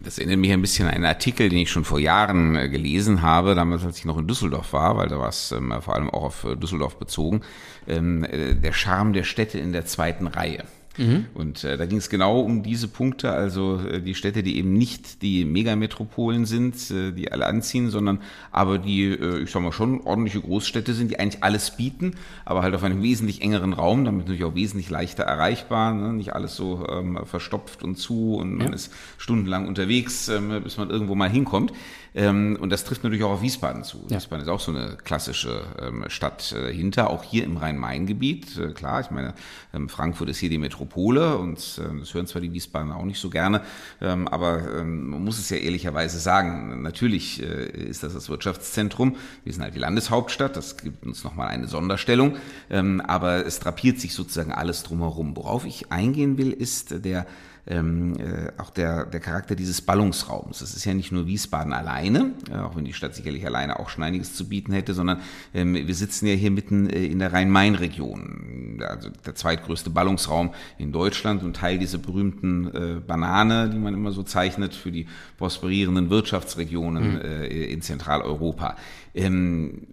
[0.00, 3.22] Das erinnert mich ein bisschen an einen Artikel, den ich schon vor Jahren äh, gelesen
[3.22, 6.10] habe, damals als ich noch in Düsseldorf war, weil da war es ähm, vor allem
[6.10, 7.42] auch auf äh, Düsseldorf bezogen,
[7.86, 10.64] ähm, äh, der Charme der Städte in der zweiten Reihe.
[10.96, 11.26] Mhm.
[11.34, 14.72] Und äh, da ging es genau um diese Punkte, also äh, die Städte, die eben
[14.72, 18.20] nicht die Megametropolen sind, äh, die alle anziehen, sondern
[18.52, 22.62] aber die, äh, ich sag mal schon, ordentliche Großstädte sind, die eigentlich alles bieten, aber
[22.62, 26.12] halt auf einem wesentlich engeren Raum, damit natürlich auch wesentlich leichter erreichbar, ne?
[26.12, 28.74] nicht alles so ähm, verstopft und zu und man ja.
[28.74, 31.72] ist stundenlang unterwegs, ähm, bis man irgendwo mal hinkommt.
[32.14, 34.04] Ähm, und das trifft natürlich auch auf Wiesbaden zu.
[34.08, 34.16] Ja.
[34.16, 38.56] Wiesbaden ist auch so eine klassische ähm, Stadt äh, hinter, auch hier im Rhein-Main-Gebiet.
[38.56, 39.34] Äh, klar, ich meine,
[39.72, 43.18] ähm, Frankfurt ist hier die Metropole und äh, das hören zwar die Wiesbaden auch nicht
[43.18, 43.62] so gerne,
[44.00, 49.16] ähm, aber ähm, man muss es ja ehrlicherweise sagen, natürlich äh, ist das das Wirtschaftszentrum.
[49.42, 52.36] Wir sind halt die Landeshauptstadt, das gibt uns nochmal eine Sonderstellung,
[52.70, 55.36] ähm, aber es drapiert sich sozusagen alles drumherum.
[55.36, 57.26] Worauf ich eingehen will, ist der
[57.66, 60.58] ähm, äh, auch der, der Charakter dieses Ballungsraums.
[60.58, 63.88] Das ist ja nicht nur Wiesbaden alleine, äh, auch wenn die Stadt sicherlich alleine auch
[63.88, 65.20] schon einiges zu bieten hätte, sondern
[65.54, 70.92] ähm, wir sitzen ja hier mitten äh, in der Rhein-Main-Region, also der zweitgrößte Ballungsraum in
[70.92, 75.06] Deutschland und Teil dieser berühmten äh, Banane, die man immer so zeichnet für die
[75.38, 77.20] prosperierenden Wirtschaftsregionen mhm.
[77.20, 78.76] äh, in Zentraleuropa.
[79.14, 79.86] Ähm,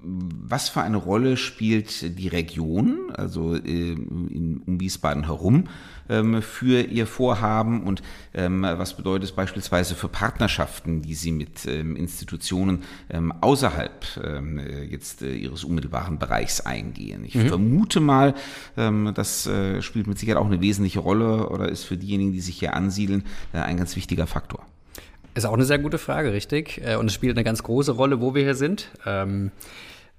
[0.00, 3.60] was für eine Rolle spielt die Region, also äh,
[3.92, 5.64] in, um Wiesbaden herum,
[6.08, 8.02] ähm, für Ihr Vorhaben und
[8.34, 14.60] ähm, was bedeutet es beispielsweise für Partnerschaften, die Sie mit ähm, Institutionen ähm, außerhalb ähm,
[14.90, 17.24] jetzt äh, Ihres unmittelbaren Bereichs eingehen?
[17.24, 17.48] Ich mhm.
[17.48, 18.34] vermute mal,
[18.76, 22.40] ähm, das äh, spielt mit Sicherheit auch eine wesentliche Rolle oder ist für diejenigen, die
[22.40, 24.64] sich hier ansiedeln, äh, ein ganz wichtiger Faktor.
[25.34, 26.80] Ist auch eine sehr gute Frage, richtig.
[26.84, 28.90] Äh, und es spielt eine ganz große Rolle, wo wir hier sind.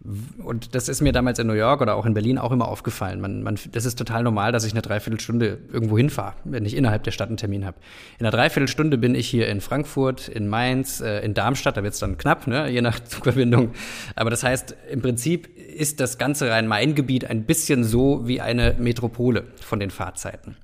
[0.02, 3.20] Und das ist mir damals in New York oder auch in Berlin auch immer aufgefallen.
[3.20, 7.04] Man, man, das ist total normal, dass ich eine Dreiviertelstunde irgendwo hinfahre, wenn ich innerhalb
[7.04, 7.78] der Stadt einen Termin habe.
[8.18, 11.96] In einer Dreiviertelstunde bin ich hier in Frankfurt, in Mainz, äh, in Darmstadt, da wird
[11.96, 13.72] es dann knapp, ne, je nach Zugverbindung.
[14.16, 19.48] Aber das heißt, im Prinzip ist das ganze Rhein-Main-Gebiet ein bisschen so wie eine Metropole
[19.60, 20.56] von den Fahrzeiten.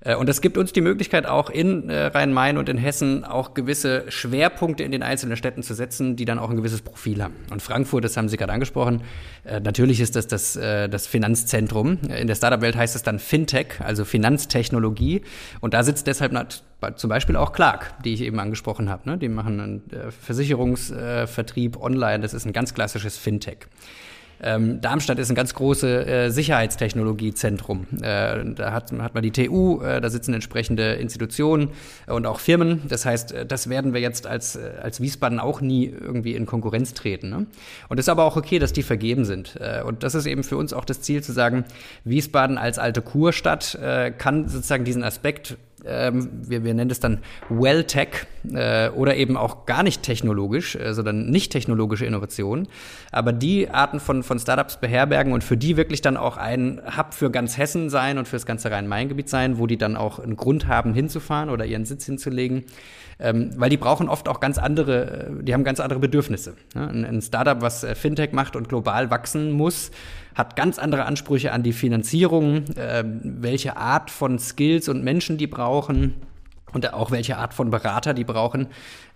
[0.00, 3.54] Äh, und das gibt uns die Möglichkeit, auch in äh, Rhein-Main und in Hessen auch
[3.54, 7.34] gewisse Schwerpunkte in den einzelnen Städten zu setzen, die dann auch ein gewisses Profil haben.
[7.50, 9.02] Und Frankfurt, das haben Sie gerade angesprochen,
[9.44, 11.98] äh, natürlich ist das das, das Finanzzentrum.
[12.16, 15.22] In der Startup-Welt heißt es dann Fintech, also Finanztechnologie.
[15.60, 16.32] Und da sitzt deshalb
[16.96, 19.08] zum Beispiel auch Clark, die ich eben angesprochen habe.
[19.08, 19.18] Ne?
[19.18, 19.82] Die machen einen
[20.20, 22.20] Versicherungsvertrieb online.
[22.20, 23.66] Das ist ein ganz klassisches Fintech.
[24.42, 27.86] Ähm, Darmstadt ist ein ganz großes äh, Sicherheitstechnologiezentrum.
[28.00, 31.70] Äh, da hat, hat man die TU, äh, da sitzen entsprechende Institutionen
[32.06, 32.82] und auch Firmen.
[32.88, 36.46] Das heißt, äh, das werden wir jetzt als, äh, als Wiesbaden auch nie irgendwie in
[36.46, 37.30] Konkurrenz treten.
[37.30, 37.46] Ne?
[37.88, 39.56] Und es ist aber auch okay, dass die vergeben sind.
[39.60, 41.64] Äh, und das ist eben für uns auch das Ziel zu sagen,
[42.04, 43.78] Wiesbaden als alte Kurstadt
[44.18, 49.66] kann sozusagen diesen Aspekt ähm, wir, wir nennen es dann Well-Tech äh, oder eben auch
[49.66, 52.68] gar nicht technologisch, äh, sondern nicht technologische Innovationen,
[53.12, 57.14] aber die Arten von, von Startups beherbergen und für die wirklich dann auch ein Hub
[57.14, 60.36] für ganz Hessen sein und für das ganze Rhein-Main-Gebiet sein, wo die dann auch einen
[60.36, 62.64] Grund haben hinzufahren oder ihren Sitz hinzulegen,
[63.18, 66.54] ähm, weil die brauchen oft auch ganz andere, äh, die haben ganz andere Bedürfnisse.
[66.74, 69.90] Ja, ein, ein Startup, was äh, Fintech macht und global wachsen muss,
[70.34, 75.46] hat ganz andere Ansprüche an die Finanzierung, äh, welche Art von Skills und Menschen die
[75.46, 76.14] brauchen
[76.72, 78.68] und auch welche Art von Berater die brauchen,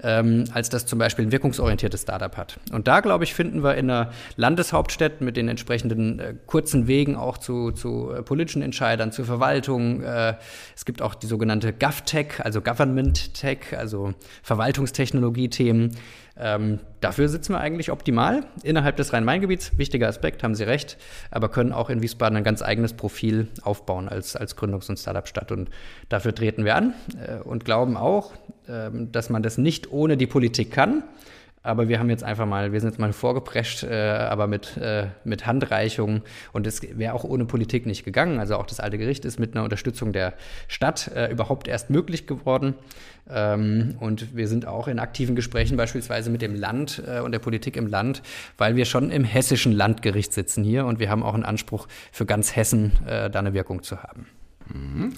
[0.03, 2.59] ähm, als das zum Beispiel ein wirkungsorientiertes Startup hat.
[2.73, 7.17] Und da, glaube ich, finden wir in einer Landeshauptstadt mit den entsprechenden äh, kurzen Wegen
[7.17, 10.03] auch zu, zu äh, politischen Entscheidern, zur Verwaltung.
[10.03, 10.35] Äh,
[10.75, 15.97] es gibt auch die sogenannte GovTech, also Government Tech, also Verwaltungstechnologie-Themen.
[16.37, 19.79] Ähm, dafür sitzen wir eigentlich optimal innerhalb des Rhein-Main-Gebiets.
[19.79, 20.97] Wichtiger Aspekt, haben Sie recht,
[21.31, 25.53] aber können auch in Wiesbaden ein ganz eigenes Profil aufbauen als, als Gründungs- und Startup-Stadt.
[25.53, 25.71] Und
[26.09, 26.95] dafür treten wir an
[27.25, 28.33] äh, und glauben auch,
[28.67, 31.05] äh, dass man das nicht ohne die Politik kann.
[31.65, 35.07] Aber wir haben jetzt einfach mal, wir sind jetzt mal vorgeprescht, äh, aber mit, äh,
[35.25, 36.21] mit Handreichung.
[36.53, 38.39] Und es wäre auch ohne Politik nicht gegangen.
[38.39, 40.35] Also auch das alte Gericht ist mit einer Unterstützung der
[40.69, 42.75] Stadt äh, überhaupt erst möglich geworden.
[43.31, 47.39] Ähm, und wir sind auch in aktiven Gesprächen beispielsweise mit dem Land äh, und der
[47.39, 48.23] Politik im Land,
[48.59, 52.27] weil wir schon im hessischen Landgericht sitzen hier und wir haben auch einen Anspruch für
[52.27, 54.27] ganz Hessen, äh, da eine Wirkung zu haben.
[54.69, 55.15] Mhm.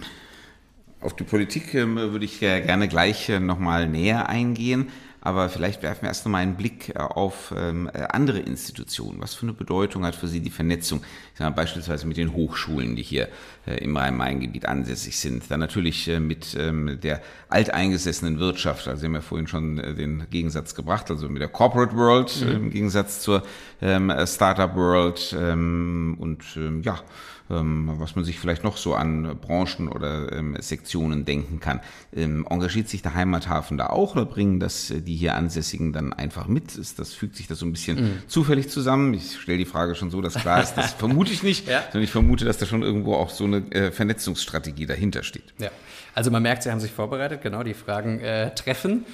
[1.01, 4.89] Auf die Politik ähm, würde ich gerne gleich äh, nochmal näher eingehen.
[5.27, 9.21] Aber vielleicht werfen wir erst noch mal einen Blick äh, auf ähm, äh, andere Institutionen.
[9.21, 11.01] Was für eine Bedeutung hat für Sie die Vernetzung,
[11.33, 13.27] ich sage mal, beispielsweise mit den Hochschulen, die hier
[13.67, 15.51] äh, im Rhein-Main-Gebiet ansässig sind?
[15.51, 18.87] Dann natürlich mit ähm, der alteingesessenen Wirtschaft.
[18.87, 22.53] Also Sie haben ja vorhin schon den Gegensatz gebracht, also mit der Corporate World mhm.
[22.53, 23.43] im Gegensatz zur
[23.83, 25.35] ähm, Startup World.
[25.37, 26.39] und
[26.83, 27.01] ja,
[27.49, 31.81] was man sich vielleicht noch so an Branchen oder ähm, Sektionen denken kann.
[32.15, 36.13] Ähm, engagiert sich der Heimathafen da auch oder bringen das äh, die hier Ansässigen dann
[36.13, 36.77] einfach mit?
[36.77, 38.19] Ist das fügt sich das so ein bisschen mhm.
[38.27, 39.15] zufällig zusammen?
[39.15, 41.83] Ich stelle die Frage schon so, dass klar ist, das vermute ich nicht, ja.
[41.83, 45.55] sondern ich vermute, dass da schon irgendwo auch so eine äh, Vernetzungsstrategie dahinter steht.
[45.59, 45.71] Ja,
[46.15, 49.05] also man merkt, Sie haben sich vorbereitet, genau die Fragen äh, treffen.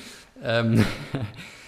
[0.42, 0.84] Ähm,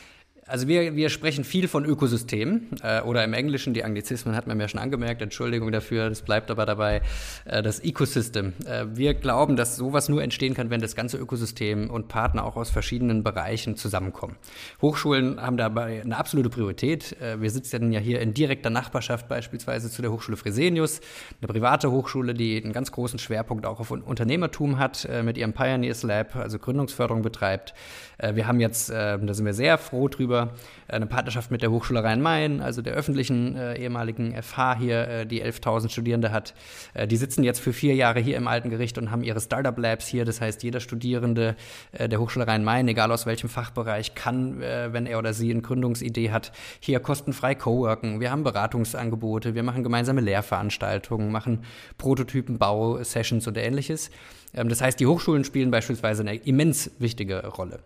[0.47, 4.61] Also wir, wir sprechen viel von Ökosystem äh, oder im Englischen, die Anglizismen hat man
[4.61, 7.01] ja schon angemerkt, Entschuldigung dafür, das bleibt aber dabei,
[7.47, 8.53] äh, das Ecosystem.
[8.67, 12.57] Äh, wir glauben, dass sowas nur entstehen kann, wenn das ganze Ökosystem und Partner auch
[12.57, 14.37] aus verschiedenen Bereichen zusammenkommen.
[14.83, 17.19] Hochschulen haben dabei eine absolute Priorität.
[17.23, 21.01] Äh, wir sitzen ja hier in direkter Nachbarschaft beispielsweise zu der Hochschule Fresenius,
[21.41, 25.55] eine private Hochschule, die einen ganz großen Schwerpunkt auch auf Unternehmertum hat, äh, mit ihrem
[25.55, 27.73] Pioneers Lab, also Gründungsförderung betreibt.
[28.19, 30.51] Äh, wir haben jetzt, da sind wir sehr froh drüber, über
[30.89, 35.45] eine Partnerschaft mit der Hochschule Rhein-Main, also der öffentlichen äh, ehemaligen FH hier, äh, die
[35.45, 36.55] 11.000 Studierende hat.
[36.95, 39.77] Äh, die sitzen jetzt für vier Jahre hier im Alten Gericht und haben ihre Startup
[39.77, 40.25] Labs hier.
[40.25, 41.57] Das heißt, jeder Studierende
[41.93, 45.63] äh, der Hochschule Rhein-Main, egal aus welchem Fachbereich, kann, äh, wenn er oder sie eine
[45.63, 48.21] Gründungsidee hat, hier kostenfrei coworken.
[48.21, 51.61] Wir haben Beratungsangebote, wir machen gemeinsame Lehrveranstaltungen, machen
[51.99, 54.11] Prototypenbau-Sessions und ähnliches.
[54.55, 57.81] Ähm, das heißt, die Hochschulen spielen beispielsweise eine immens wichtige Rolle.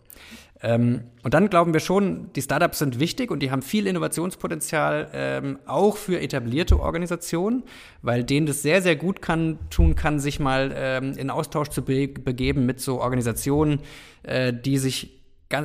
[0.60, 5.08] Ähm, und dann glauben wir schon, die Startups sind wichtig und die haben viel Innovationspotenzial,
[5.12, 7.62] ähm, auch für etablierte Organisationen,
[8.02, 11.82] weil denen das sehr, sehr gut kann, tun kann, sich mal ähm, in Austausch zu
[11.82, 13.80] be begeben mit so Organisationen,
[14.24, 15.18] äh, die sich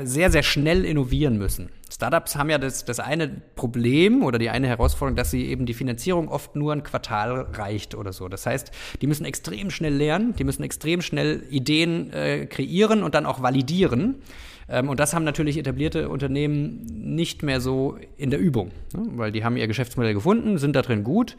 [0.04, 1.70] sehr, sehr schnell innovieren müssen.
[1.92, 5.74] Startups haben ja das, das eine Problem oder die eine Herausforderung, dass sie eben die
[5.74, 8.30] Finanzierung oft nur ein Quartal reicht oder so.
[8.30, 13.14] Das heißt, die müssen extrem schnell lernen, die müssen extrem schnell Ideen äh, kreieren und
[13.14, 14.22] dann auch validieren.
[14.74, 16.84] Ähm, und das haben natürlich etablierte Unternehmen
[17.16, 19.04] nicht mehr so in der Übung, ne?
[19.16, 21.38] weil die haben ihr Geschäftsmodell gefunden, sind da drin gut.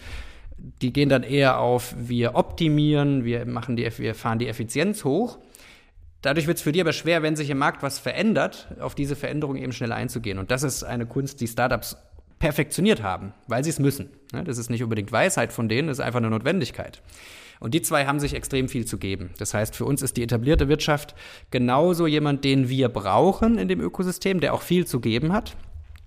[0.81, 5.39] Die gehen dann eher auf, wir optimieren, wir, machen die, wir fahren die Effizienz hoch.
[6.23, 9.17] Dadurch wird es für die aber schwer, wenn sich im Markt was verändert, auf diese
[9.17, 10.39] Veränderung eben schnell einzugehen.
[10.39, 11.97] Und das ist eine Kunst, die Startups
[12.39, 14.11] perfektioniert haben, weil sie es müssen.
[14.33, 14.45] Ne?
[14.45, 17.03] Das ist nicht unbedingt Weisheit von denen, das ist einfach eine Notwendigkeit.
[17.61, 19.31] Und die zwei haben sich extrem viel zu geben.
[19.39, 21.15] Das heißt, für uns ist die etablierte Wirtschaft
[21.51, 25.57] genauso jemand, den wir brauchen in dem Ökosystem, der auch viel zu geben hat.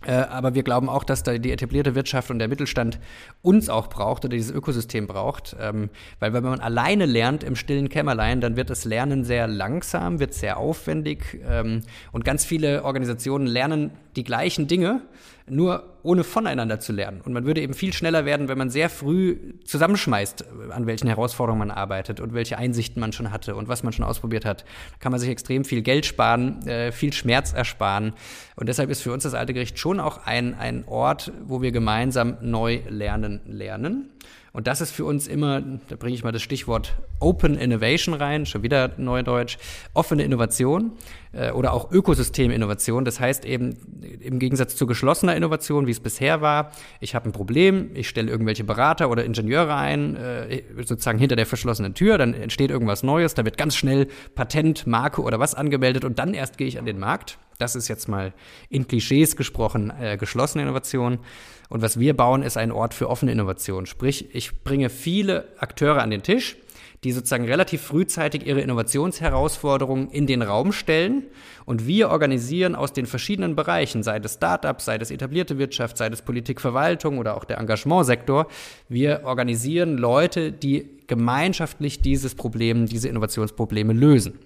[0.06, 3.00] Äh, aber wir glauben auch, dass da die etablierte Wirtschaft und der Mittelstand
[3.42, 5.56] uns auch braucht oder dieses Ökosystem braucht.
[5.60, 10.20] Ähm, weil wenn man alleine lernt im stillen Kämmerlein, dann wird das Lernen sehr langsam,
[10.20, 11.40] wird sehr aufwendig.
[11.48, 11.82] Ähm,
[12.12, 15.02] und ganz viele Organisationen lernen die gleichen Dinge,
[15.50, 17.22] nur ohne voneinander zu lernen.
[17.22, 21.68] Und man würde eben viel schneller werden, wenn man sehr früh zusammenschmeißt, an welchen Herausforderungen
[21.68, 24.62] man arbeitet und welche Einsichten man schon hatte und was man schon ausprobiert hat.
[24.62, 28.14] Da kann man sich extrem viel Geld sparen, äh, viel Schmerz ersparen.
[28.56, 31.72] Und deshalb ist für uns das Alte Gericht schon auch ein, ein Ort, wo wir
[31.72, 34.10] gemeinsam neu lernen lernen.
[34.58, 38.48] Und das ist für uns immer, da bringe ich mal das Stichwort Open Innovation rein,
[38.48, 39.60] schon wieder Neudeutsch,
[39.94, 40.94] offene Innovation
[41.32, 43.06] äh, oder auch Ökosysteminnovation.
[43.06, 43.78] Das heißt eben
[44.20, 48.32] im Gegensatz zu geschlossener Innovation, wie es bisher war, ich habe ein Problem, ich stelle
[48.32, 53.36] irgendwelche Berater oder Ingenieure ein, äh, sozusagen hinter der verschlossenen Tür, dann entsteht irgendwas Neues,
[53.36, 56.88] da wird ganz schnell Patent, Marke oder was angemeldet und dann erst gehe ich an
[56.88, 57.38] den Markt.
[57.60, 58.34] Das ist jetzt mal
[58.70, 61.20] in Klischees gesprochen äh, geschlossene Innovation.
[61.70, 63.86] Und was wir bauen, ist ein Ort für offene Innovation.
[63.86, 66.58] Sprich, ich bringe viele Akteure an den Tisch,
[67.04, 71.24] die sozusagen relativ frühzeitig ihre Innovationsherausforderungen in den Raum stellen.
[71.66, 76.08] Und wir organisieren aus den verschiedenen Bereichen, sei es Startups, sei es etablierte Wirtschaft, sei
[76.08, 78.48] es Politikverwaltung oder auch der Engagementsektor,
[78.90, 84.40] wir organisieren Leute, die gemeinschaftlich dieses Problem, diese Innovationsprobleme lösen.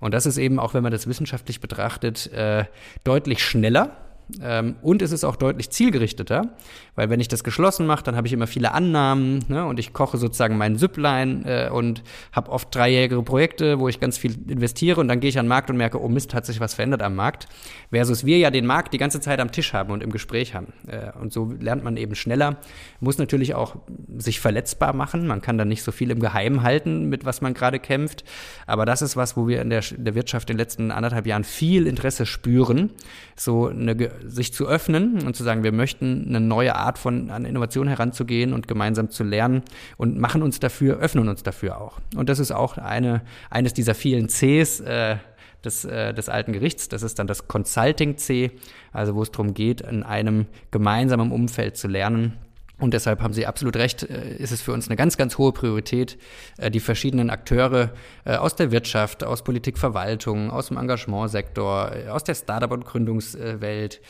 [0.00, 2.64] Und das ist eben auch, wenn man das wissenschaftlich betrachtet, äh,
[3.04, 4.07] deutlich schneller
[4.42, 6.56] ähm, und es ist auch deutlich zielgerichteter,
[6.94, 9.92] weil wenn ich das geschlossen mache, dann habe ich immer viele Annahmen ne, und ich
[9.92, 15.00] koche sozusagen meinen Süpplein äh, und habe oft dreijährige Projekte, wo ich ganz viel investiere
[15.00, 17.02] und dann gehe ich an den Markt und merke, oh Mist, hat sich was verändert
[17.02, 17.48] am Markt.
[17.90, 20.72] Versus wir ja den Markt die ganze Zeit am Tisch haben und im Gespräch haben.
[20.86, 22.58] Äh, und so lernt man eben schneller.
[23.00, 23.76] Muss natürlich auch
[24.16, 25.26] sich verletzbar machen.
[25.26, 28.24] Man kann dann nicht so viel im Geheimen halten, mit was man gerade kämpft.
[28.66, 31.26] Aber das ist was, wo wir in der, in der Wirtschaft in den letzten anderthalb
[31.26, 32.90] Jahren viel Interesse spüren,
[33.36, 37.44] so eine sich zu öffnen und zu sagen, wir möchten eine neue Art von an
[37.44, 39.62] Innovation heranzugehen und gemeinsam zu lernen
[39.96, 42.00] und machen uns dafür, öffnen uns dafür auch.
[42.16, 45.16] Und das ist auch eine, eines dieser vielen Cs, äh,
[45.64, 46.88] des, äh, des alten Gerichts.
[46.88, 48.52] Das ist dann das Consulting C,
[48.92, 52.38] also wo es darum geht, in einem gemeinsamen Umfeld zu lernen
[52.80, 55.52] und deshalb haben Sie absolut recht, äh, ist es für uns eine ganz, ganz hohe
[55.52, 56.16] Priorität,
[56.58, 57.90] äh, die verschiedenen Akteure
[58.24, 64.00] äh, aus der Wirtschaft, aus Politik, Verwaltung, aus dem Engagementsektor, aus der Startup- und Gründungswelt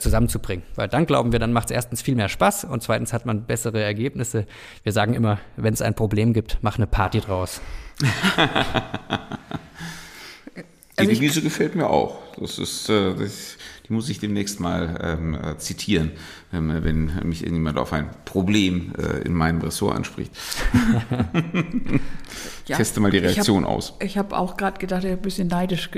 [0.00, 0.64] zusammenzubringen.
[0.74, 3.44] Weil dann glauben wir, dann macht es erstens viel mehr Spaß und zweitens hat man
[3.44, 4.46] bessere Ergebnisse.
[4.82, 7.60] Wir sagen immer, wenn es ein Problem gibt, mach eine Party draus.
[10.96, 12.18] Also die Devise gefällt mir auch.
[12.40, 13.56] Das ist, das,
[13.88, 16.12] die muss ich demnächst mal ähm, äh, zitieren,
[16.50, 20.32] wenn mich irgendjemand auf ein Problem äh, in meinem Ressort anspricht.
[22.66, 23.94] ja, Teste mal die Reaktion ich hab, aus.
[24.00, 25.90] Ich habe auch gerade gedacht, ich habe ein bisschen neidisch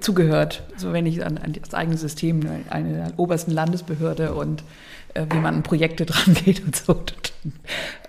[0.00, 4.62] zugehört, so wenn ich an, an, das eigene System, eine obersten Landesbehörde und
[5.14, 7.02] äh, wie man an Projekte dran geht und so.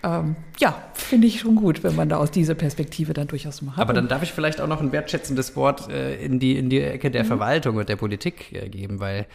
[0.06, 3.78] Ähm, ja, finde ich schon gut, wenn man da aus dieser Perspektive dann durchaus mal
[3.78, 3.82] hat.
[3.82, 6.82] Aber dann darf ich vielleicht auch noch ein wertschätzendes Wort äh, in, die, in die
[6.82, 7.28] Ecke der mhm.
[7.28, 9.26] Verwaltung und der Politik äh, geben, weil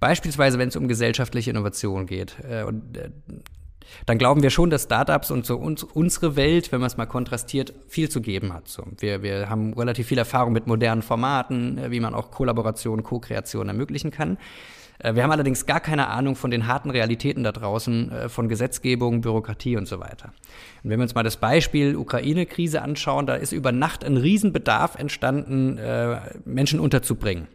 [0.00, 3.10] beispielsweise, wenn es um gesellschaftliche Innovation geht äh, und äh,
[4.06, 7.06] dann glauben wir schon, dass Startups und so uns, unsere Welt, wenn man es mal
[7.06, 8.68] kontrastiert, viel zu geben hat.
[8.68, 13.02] So, wir, wir haben relativ viel Erfahrung mit modernen Formaten, äh, wie man auch Kollaboration,
[13.02, 14.38] Co-Kreation ermöglichen kann.
[14.98, 18.48] Äh, wir haben allerdings gar keine Ahnung von den harten Realitäten da draußen, äh, von
[18.48, 20.32] Gesetzgebung, Bürokratie und so weiter.
[20.82, 24.96] Und wenn wir uns mal das Beispiel Ukraine-Krise anschauen, da ist über Nacht ein Riesenbedarf
[24.96, 25.78] entstanden,
[26.44, 27.48] Menschen unterzubringen.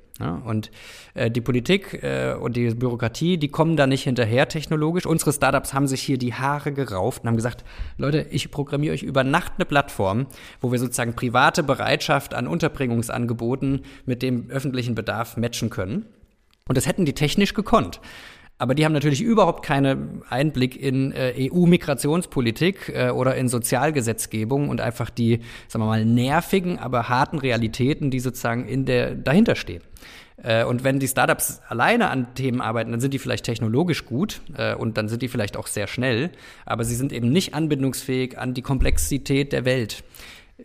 [0.45, 0.71] Und
[1.15, 2.01] die Politik
[2.41, 5.05] und die Bürokratie, die kommen da nicht hinterher technologisch.
[5.05, 7.63] Unsere Startups haben sich hier die Haare gerauft und haben gesagt,
[7.97, 10.27] Leute, ich programmiere euch über Nacht eine Plattform,
[10.59, 16.05] wo wir sozusagen private Bereitschaft an Unterbringungsangeboten mit dem öffentlichen Bedarf matchen können.
[16.67, 17.99] Und das hätten die technisch gekonnt.
[18.59, 24.81] Aber die haben natürlich überhaupt keinen Einblick in äh, EU-Migrationspolitik äh, oder in Sozialgesetzgebung und
[24.81, 29.81] einfach die, sagen wir mal, nervigen, aber harten Realitäten, die sozusagen in der dahinter stehen.
[30.43, 34.41] Äh, und wenn die Startups alleine an Themen arbeiten, dann sind die vielleicht technologisch gut
[34.57, 36.29] äh, und dann sind die vielleicht auch sehr schnell,
[36.65, 40.03] aber sie sind eben nicht anbindungsfähig an die Komplexität der Welt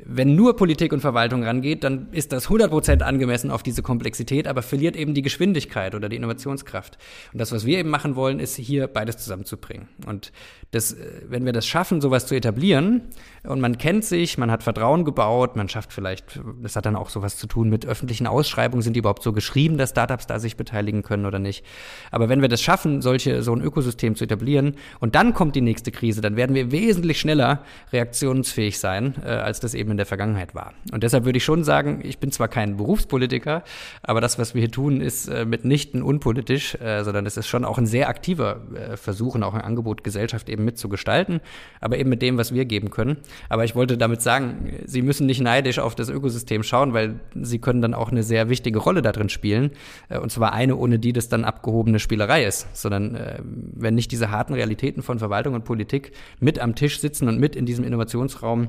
[0.04, 4.62] wenn nur Politik und Verwaltung rangeht, dann ist das 100% angemessen auf diese Komplexität, aber
[4.62, 6.98] verliert eben die Geschwindigkeit oder die Innovationskraft.
[7.32, 9.88] Und das, was wir eben machen wollen, ist hier beides zusammenzubringen.
[10.06, 10.32] Und
[10.72, 13.02] das, äh, wenn wir das schaffen, sowas zu etablieren
[13.44, 17.10] und man kennt sich, man hat Vertrauen gebaut, man schafft vielleicht, das hat dann auch
[17.10, 20.56] sowas zu tun mit öffentlichen Ausschreibungen, sind die überhaupt so geschrieben, dass Startups da sich
[20.56, 21.64] beteiligen können oder nicht.
[22.10, 25.60] Aber wenn wir das schaffen, solche, so ein Ökosystem zu etablieren und dann kommt die
[25.60, 30.06] nächste Krise, dann werden wir wesentlich schneller reaktionsfähig sein, äh, als das eben in der
[30.06, 30.72] Vergangenheit war.
[30.92, 33.62] Und deshalb würde ich schon sagen, ich bin zwar kein Berufspolitiker,
[34.02, 37.64] aber das, was wir hier tun, ist äh, mitnichten unpolitisch, äh, sondern es ist schon
[37.64, 41.40] auch ein sehr aktiver äh, Versuch auch ein Angebot, Gesellschaft eben mitzugestalten,
[41.80, 43.18] aber eben mit dem, was wir geben können.
[43.48, 47.58] Aber ich wollte damit sagen, Sie müssen nicht neidisch auf das Ökosystem schauen, weil Sie
[47.58, 49.70] können dann auch eine sehr wichtige Rolle da drin spielen.
[50.08, 54.10] Äh, und zwar eine, ohne die das dann abgehobene Spielerei ist, sondern äh, wenn nicht
[54.12, 57.84] diese harten Realitäten von Verwaltung und Politik mit am Tisch sitzen und mit in diesem
[57.84, 58.68] Innovationsraum,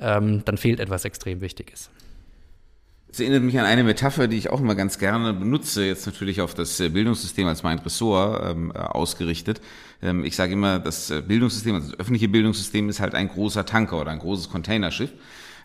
[0.00, 1.90] ähm, dann fehlt etwas extrem Wichtiges.
[3.14, 6.40] Es erinnert mich an eine Metapher, die ich auch immer ganz gerne benutze, jetzt natürlich
[6.40, 9.60] auf das äh, Bildungssystem als mein Ressort ähm, äh, ausgerichtet.
[10.02, 13.66] Ähm, ich sage immer, das äh, Bildungssystem, also das öffentliche Bildungssystem ist halt ein großer
[13.66, 15.12] Tanker oder ein großes Containerschiff.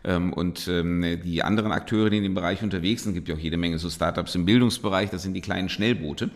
[0.03, 3.39] Ähm, und ähm, die anderen Akteure, die in dem Bereich unterwegs sind, gibt ja auch
[3.39, 6.29] jede Menge so Startups im Bildungsbereich, das sind die kleinen Schnellboote.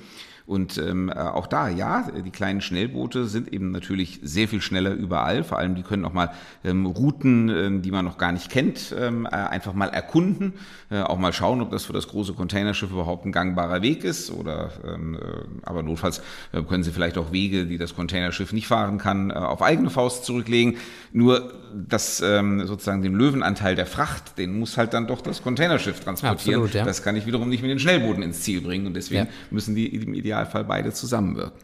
[0.45, 4.91] Und ähm, äh, auch da, ja, die kleinen Schnellboote sind eben natürlich sehr viel schneller
[4.91, 5.43] überall.
[5.45, 6.31] Vor allem, die können auch mal
[6.65, 10.53] ähm, Routen, ähm, die man noch gar nicht kennt, ähm, äh, einfach mal erkunden.
[10.91, 14.31] Äh, auch mal schauen, ob das für das große Containerschiff überhaupt ein gangbarer Weg ist.
[14.31, 15.19] Oder ähm, äh,
[15.63, 16.21] aber notfalls
[16.67, 20.25] können sie vielleicht auch Wege, die das Containerschiff nicht fahren kann, äh, auf eigene Faust
[20.25, 20.75] zurücklegen.
[21.13, 21.53] Nur
[21.87, 26.61] das ähm, sozusagen den Löwenanteil der Fracht, den muss halt dann doch das Containerschiff transportieren.
[26.61, 26.85] Absolut, ja.
[26.85, 28.85] Das kann ich wiederum nicht mit den Schnellbooten ins Ziel bringen.
[28.87, 29.31] Und deswegen ja.
[29.49, 31.59] müssen die im Ideal Idealfall beide zusammenwirken.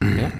[0.00, 0.30] Ja.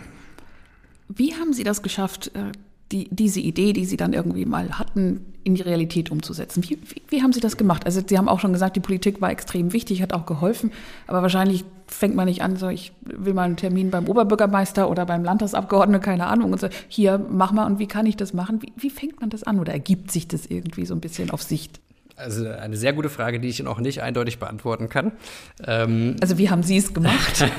[1.09, 2.53] Wie haben Sie das geschafft, äh,
[2.93, 6.63] die, diese Idee, die Sie dann irgendwie mal hatten, in die Realität umzusetzen?
[6.63, 7.85] Wie, wie, wie, haben Sie das gemacht?
[7.85, 10.71] Also Sie haben auch schon gesagt, die Politik war extrem wichtig, hat auch geholfen,
[11.07, 15.07] aber wahrscheinlich fängt man nicht an, so ich will mal einen Termin beim Oberbürgermeister oder
[15.07, 18.63] beim Landtagsabgeordneten, keine Ahnung, und so, hier, mach mal und wie kann ich das machen?
[18.63, 21.43] Wie, wie fängt man das an oder ergibt sich das irgendwie so ein bisschen auf
[21.43, 21.81] Sicht?
[22.19, 25.13] Also eine sehr gute Frage, die ich noch nicht eindeutig beantworten kann.
[25.67, 27.45] Ähm, also wie haben Sie es gemacht?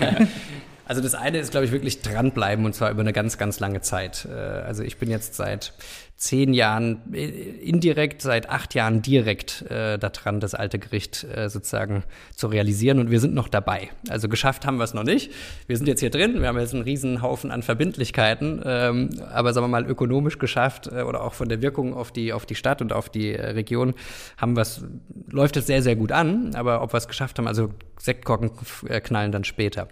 [0.90, 3.82] Also das eine ist, glaube ich, wirklich dranbleiben und zwar über eine ganz, ganz lange
[3.82, 4.28] Zeit.
[4.28, 5.72] Äh, also ich bin jetzt seit
[6.20, 12.04] zehn Jahren äh, indirekt, seit acht Jahren direkt äh, daran, das alte Gericht äh, sozusagen
[12.36, 13.90] zu realisieren und wir sind noch dabei.
[14.10, 15.32] Also geschafft haben wir es noch nicht.
[15.68, 19.54] Wir sind jetzt hier drin, wir haben jetzt einen riesen Haufen an Verbindlichkeiten, ähm, aber
[19.54, 22.56] sagen wir mal ökonomisch geschafft äh, oder auch von der Wirkung auf die, auf die
[22.56, 23.94] Stadt und auf die äh, Region
[24.36, 24.84] haben wir es,
[25.32, 28.52] läuft es sehr, sehr gut an, aber ob wir es geschafft haben, also Sektkorken
[29.04, 29.88] knallen dann später.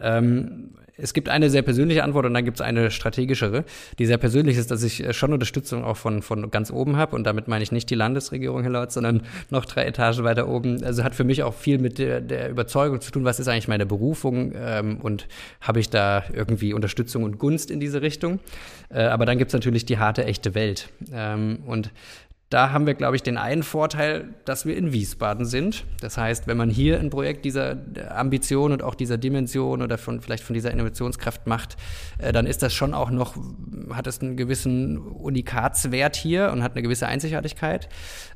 [0.00, 3.64] Ähm, es gibt eine sehr persönliche Antwort und dann gibt es eine strategischere.
[3.98, 7.16] Die sehr persönlich ist, dass ich äh, schon Unterstützung auch von, von ganz oben habe
[7.16, 10.82] und damit meine ich nicht die Landesregierung, Herr Lautz, sondern noch drei Etagen weiter oben.
[10.82, 13.68] Also hat für mich auch viel mit der, der Überzeugung zu tun, was ist eigentlich
[13.68, 15.28] meine Berufung ähm, und
[15.60, 18.40] habe ich da irgendwie Unterstützung und Gunst in diese Richtung.
[18.90, 20.88] Äh, aber dann gibt es natürlich die harte, echte Welt.
[21.12, 21.90] Ähm, und
[22.50, 25.84] Da haben wir, glaube ich, den einen Vorteil, dass wir in Wiesbaden sind.
[26.00, 27.76] Das heißt, wenn man hier ein Projekt dieser
[28.08, 31.76] Ambition und auch dieser Dimension oder von, vielleicht von dieser Innovationskraft macht,
[32.16, 33.36] äh, dann ist das schon auch noch,
[33.92, 37.90] hat es einen gewissen Unikatswert hier und hat eine gewisse Einzigartigkeit.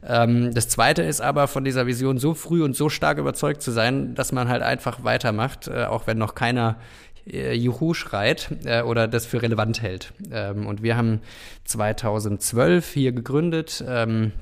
[0.07, 3.71] Ähm, das zweite ist aber, von dieser Vision so früh und so stark überzeugt zu
[3.71, 6.77] sein, dass man halt einfach weitermacht, äh, auch wenn noch keiner
[7.27, 10.13] Juhu schreit äh, oder das für relevant hält.
[10.31, 11.21] Ähm, und wir haben
[11.65, 13.85] 2012 hier gegründet.
[13.87, 14.33] Ähm,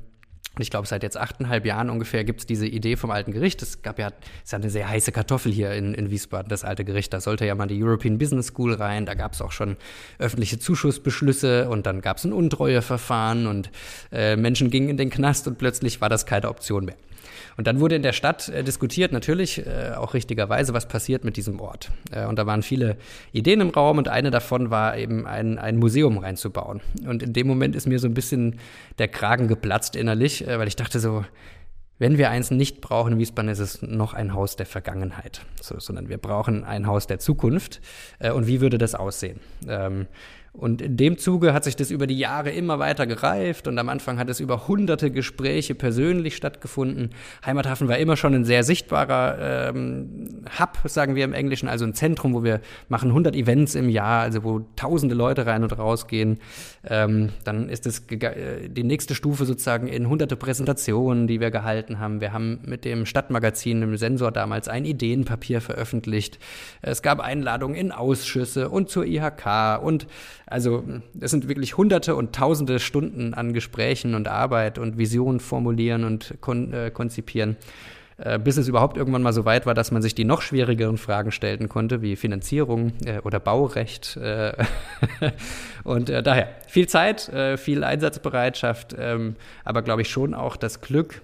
[0.59, 3.61] ich glaube, seit jetzt achteinhalb Jahren ungefähr gibt es diese Idee vom alten Gericht.
[3.61, 4.11] Es gab ja,
[4.43, 7.13] ist ja eine sehr heiße Kartoffel hier in, in Wiesbaden, das alte Gericht.
[7.13, 9.05] Da sollte ja mal die European Business School rein.
[9.05, 9.77] Da gab es auch schon
[10.19, 13.71] öffentliche Zuschussbeschlüsse und dann gab es ein Untreueverfahren und
[14.11, 16.95] äh, Menschen gingen in den Knast und plötzlich war das keine Option mehr.
[17.57, 21.37] Und dann wurde in der Stadt äh, diskutiert, natürlich äh, auch richtigerweise, was passiert mit
[21.37, 21.91] diesem Ort.
[22.11, 22.97] Äh, und da waren viele
[23.31, 26.81] Ideen im Raum und eine davon war eben ein, ein Museum reinzubauen.
[27.05, 28.59] Und in dem Moment ist mir so ein bisschen
[28.97, 31.25] der Kragen geplatzt innerlich, äh, weil ich dachte so,
[32.01, 35.79] wenn wir eins nicht brauchen in Wiesbaden, ist es noch ein Haus der Vergangenheit, so,
[35.79, 37.79] sondern wir brauchen ein Haus der Zukunft.
[38.17, 39.39] Äh, und wie würde das aussehen?
[39.67, 40.07] Ähm,
[40.53, 43.87] und in dem Zuge hat sich das über die Jahre immer weiter gereift und am
[43.87, 47.11] Anfang hat es über hunderte Gespräche persönlich stattgefunden.
[47.45, 51.93] Heimathafen war immer schon ein sehr sichtbarer ähm, Hub, sagen wir im Englischen, also ein
[51.93, 56.07] Zentrum, wo wir machen 100 Events im Jahr, also wo tausende Leute rein und raus
[56.07, 56.39] gehen.
[56.83, 61.99] Ähm, dann ist es äh, die nächste Stufe sozusagen in hunderte Präsentationen, die wir gehalten
[61.99, 62.19] haben.
[62.19, 66.39] Wir haben mit dem Stadtmagazin, dem Sensor damals ein Ideenpapier veröffentlicht.
[66.81, 70.07] Es gab Einladungen in Ausschüsse und zur IHK und
[70.51, 70.83] also
[71.19, 76.35] es sind wirklich hunderte und tausende Stunden an Gesprächen und Arbeit und Visionen formulieren und
[76.41, 77.55] kon äh, konzipieren,
[78.17, 80.97] äh, bis es überhaupt irgendwann mal so weit war, dass man sich die noch schwierigeren
[80.97, 84.17] Fragen stellen konnte, wie Finanzierung äh, oder Baurecht.
[84.17, 84.53] Äh,
[85.83, 90.81] und äh, daher viel Zeit, äh, viel Einsatzbereitschaft, ähm, aber glaube ich schon auch das
[90.81, 91.21] Glück,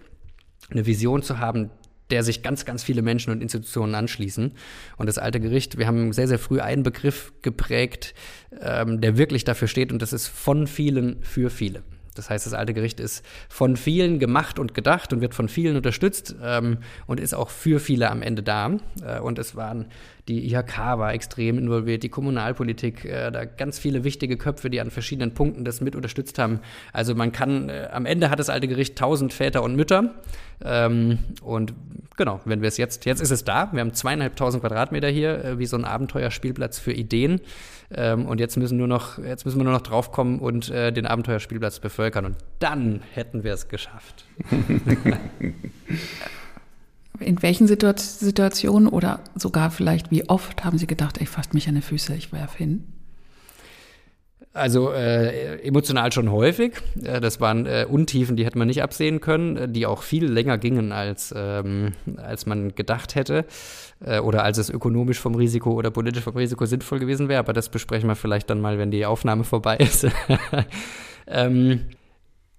[0.69, 1.69] eine Vision zu haben,
[2.10, 4.53] der sich ganz, ganz viele Menschen und Institutionen anschließen.
[4.97, 8.14] Und das alte Gericht, wir haben sehr, sehr früh einen Begriff geprägt,
[8.62, 11.84] ähm, der wirklich dafür steht, und das ist von vielen für viele.
[12.18, 15.76] Das heißt, das alte Gericht ist von vielen gemacht und gedacht und wird von vielen
[15.76, 18.78] unterstützt ähm, und ist auch für viele am Ende da.
[19.03, 19.86] Äh, und es waren,
[20.28, 24.91] die IHK war extrem involviert, die Kommunalpolitik, äh, da ganz viele wichtige Köpfe, die an
[24.91, 26.59] verschiedenen Punkten das mit unterstützt haben.
[26.91, 30.15] Also man kann, äh, am Ende hat das alte Gericht tausend Väter und Mütter.
[30.63, 31.73] Ähm, und
[32.17, 33.69] genau, wenn wir es jetzt, jetzt ist es da.
[33.71, 37.39] Wir haben zweieinhalbtausend Quadratmeter hier, äh, wie so ein Abenteuerspielplatz für Ideen.
[37.89, 41.05] Ähm, und jetzt müssen, nur noch, jetzt müssen wir nur noch draufkommen und äh, den
[41.05, 42.25] Abenteuerspielplatz bevölkern.
[42.25, 44.25] Und dann hätten wir es geschafft.
[47.20, 51.76] In welchen Situationen oder sogar vielleicht wie oft haben Sie gedacht, ich fasse mich an
[51.76, 52.84] die Füße, ich werfe hin?
[54.57, 56.74] Also äh, emotional schon häufig.
[57.03, 60.26] Äh, das waren äh, Untiefen, die hätte man nicht absehen können, äh, die auch viel
[60.26, 63.45] länger gingen, als, ähm, als man gedacht hätte
[64.03, 67.39] äh, oder als es ökonomisch vom Risiko oder politisch vom Risiko sinnvoll gewesen wäre.
[67.39, 70.07] Aber das besprechen wir vielleicht dann mal, wenn die Aufnahme vorbei ist.
[71.28, 71.82] ähm,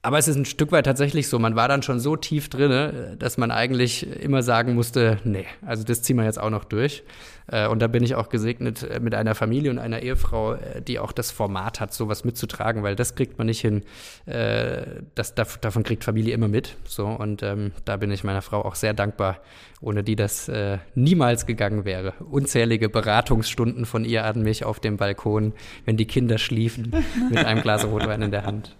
[0.01, 3.17] aber es ist ein Stück weit tatsächlich so, man war dann schon so tief drin,
[3.19, 7.03] dass man eigentlich immer sagen musste, nee, also das ziehen wir jetzt auch noch durch.
[7.51, 10.83] Äh, und da bin ich auch gesegnet äh, mit einer Familie und einer Ehefrau, äh,
[10.83, 13.83] die auch das Format hat, sowas mitzutragen, weil das kriegt man nicht hin.
[14.27, 16.77] Das, davon kriegt Familie immer mit.
[16.85, 19.41] So, und ähm, da bin ich meiner Frau auch sehr dankbar,
[19.81, 22.13] ohne die das äh, niemals gegangen wäre.
[22.31, 26.93] Unzählige Beratungsstunden von ihr an mich auf dem Balkon, wenn die Kinder schliefen,
[27.31, 28.77] mit einem Glas Rotwein in der Hand.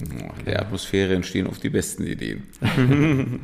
[0.00, 2.42] In der Atmosphäre entstehen oft die besten Ideen.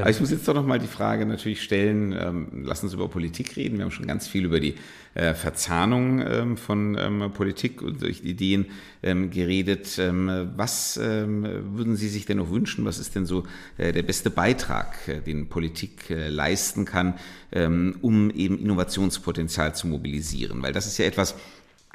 [0.00, 3.56] Aber ich muss jetzt doch nochmal die Frage natürlich stellen, ähm, lass uns über Politik
[3.56, 3.78] reden.
[3.78, 4.74] Wir haben schon ganz viel über die
[5.14, 8.66] äh, Verzahnung ähm, von ähm, Politik und durch Ideen
[9.02, 9.98] ähm, geredet.
[9.98, 11.44] Ähm, was ähm,
[11.76, 12.84] würden Sie sich denn noch wünschen?
[12.84, 13.44] Was ist denn so
[13.76, 17.14] äh, der beste Beitrag, äh, den Politik äh, leisten kann,
[18.00, 20.62] um eben Innovationspotenzial zu mobilisieren?
[20.62, 21.34] Weil das ist ja etwas,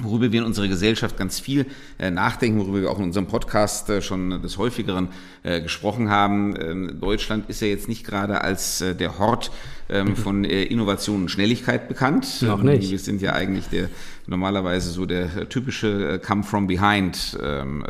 [0.03, 1.65] worüber wir in unserer Gesellschaft ganz viel
[1.99, 5.07] äh, nachdenken, worüber wir auch in unserem Podcast äh, schon des häufigeren
[5.43, 6.53] äh, gesprochen haben.
[6.59, 9.51] Ähm, Deutschland ist ja jetzt nicht gerade als der Hort
[9.87, 10.15] ähm, mhm.
[10.17, 12.41] von Innovation und Schnelligkeit bekannt.
[12.41, 12.91] Noch ähm, nicht.
[12.91, 13.89] Wir sind ja eigentlich der
[14.27, 17.85] normalerweise so der typische Come from Behind ähm,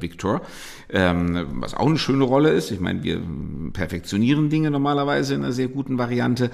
[0.00, 0.40] Victor,
[0.88, 2.70] was auch eine schöne Rolle ist.
[2.70, 3.20] Ich meine, wir
[3.74, 6.50] perfektionieren Dinge normalerweise in einer sehr guten Variante,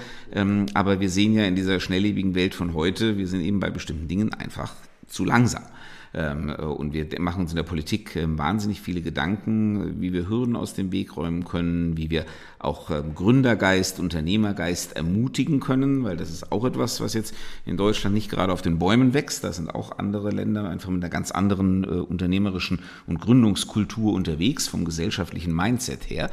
[0.74, 4.08] aber wir sehen ja in dieser schnelllebigen Welt von heute, wir sind eben bei bestimmten
[4.08, 4.72] Dingen einfach
[5.10, 5.64] zu langsam.
[6.12, 10.28] Ähm, äh, und wir machen uns in der Politik ähm, wahnsinnig viele Gedanken, wie wir
[10.28, 12.24] Hürden aus dem Weg räumen können, wie wir
[12.58, 17.34] auch ähm, Gründergeist, Unternehmergeist ermutigen können, weil das ist auch etwas, was jetzt
[17.64, 19.44] in Deutschland nicht gerade auf den Bäumen wächst.
[19.44, 24.66] Da sind auch andere Länder einfach mit einer ganz anderen äh, unternehmerischen und Gründungskultur unterwegs,
[24.66, 26.30] vom gesellschaftlichen Mindset her.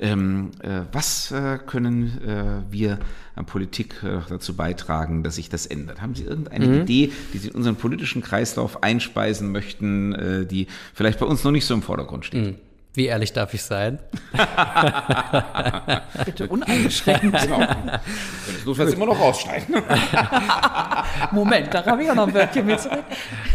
[0.00, 2.98] Ähm, äh, was äh, können äh, wir
[3.36, 6.00] an Politik äh, dazu beitragen, dass sich das ändert?
[6.00, 6.82] Haben Sie irgendeine mhm.
[6.82, 11.52] Idee, die Sie in unseren politischen Kreislauf einspeisen möchten, äh, die vielleicht bei uns noch
[11.52, 12.46] nicht so im Vordergrund steht?
[12.46, 12.69] Mhm.
[12.92, 14.00] Wie ehrlich darf ich sein?
[16.24, 17.22] Bitte uneingeschränkt.
[17.22, 17.62] Genau.
[18.64, 19.76] Du kannst immer noch rausschneiden.
[21.30, 23.04] Moment, da habe ich auch noch ein Wörtchen mit zurück.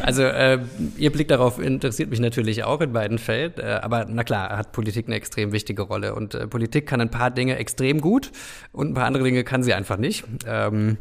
[0.01, 0.59] Also äh,
[0.97, 3.53] Ihr Blick darauf interessiert mich natürlich auch in beiden Fällen.
[3.57, 6.15] Äh, aber na klar, hat Politik eine extrem wichtige Rolle.
[6.15, 8.31] Und äh, Politik kann ein paar Dinge extrem gut
[8.71, 10.23] und ein paar andere Dinge kann sie einfach nicht.
[10.47, 10.97] Ähm,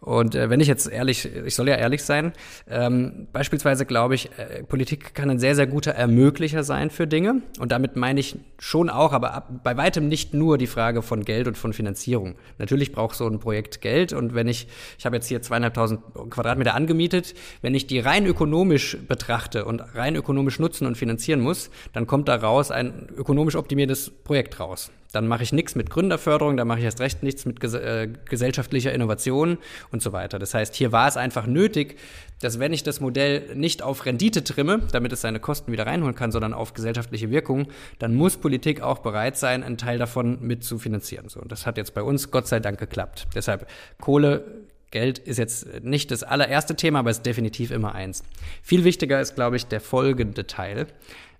[0.00, 2.32] und äh, wenn ich jetzt ehrlich, ich soll ja ehrlich sein,
[2.68, 7.42] ähm, beispielsweise glaube ich, äh, Politik kann ein sehr, sehr guter Ermöglicher sein für Dinge.
[7.58, 11.24] Und damit meine ich schon auch, aber ab, bei weitem nicht nur die Frage von
[11.24, 12.36] Geld und von Finanzierung.
[12.58, 14.12] Natürlich braucht so ein Projekt Geld.
[14.12, 14.68] Und wenn ich,
[14.98, 20.14] ich habe jetzt hier zweieinhalbtausend Quadratmeter angemietet, wenn ich die rein ökonomisch betrachte und rein
[20.14, 24.90] ökonomisch nutzen und finanzieren muss, dann kommt daraus ein ökonomisch optimiertes Projekt raus.
[25.16, 28.06] Dann mache ich nichts mit Gründerförderung, dann mache ich erst recht nichts mit ges äh,
[28.28, 29.56] gesellschaftlicher Innovation
[29.90, 30.38] und so weiter.
[30.38, 31.96] Das heißt, hier war es einfach nötig,
[32.42, 36.14] dass wenn ich das Modell nicht auf Rendite trimme, damit es seine Kosten wieder reinholen
[36.14, 40.64] kann, sondern auf gesellschaftliche Wirkung, dann muss Politik auch bereit sein, einen Teil davon mit
[40.64, 41.30] zu finanzieren.
[41.30, 43.26] So, und das hat jetzt bei uns Gott sei Dank geklappt.
[43.34, 43.66] Deshalb
[43.98, 44.44] Kohle
[44.90, 48.22] Geld ist jetzt nicht das allererste Thema, aber ist definitiv immer eins.
[48.62, 50.88] Viel wichtiger ist, glaube ich, der folgende Teil.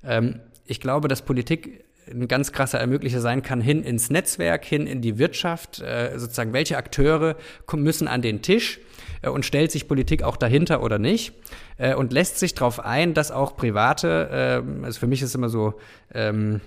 [0.03, 4.87] Ähm, ich glaube, dass Politik ein ganz krasser Ermöglicher sein kann, hin ins Netzwerk, hin
[4.87, 7.37] in die Wirtschaft, äh, sozusagen, welche Akteure
[7.75, 8.81] müssen an den Tisch
[9.23, 11.33] äh, und stellt sich Politik auch dahinter oder nicht
[11.79, 15.49] äh, und lässt sich darauf ein, dass auch private, äh, also für mich ist immer
[15.49, 15.75] so,
[16.15, 16.61] ähm,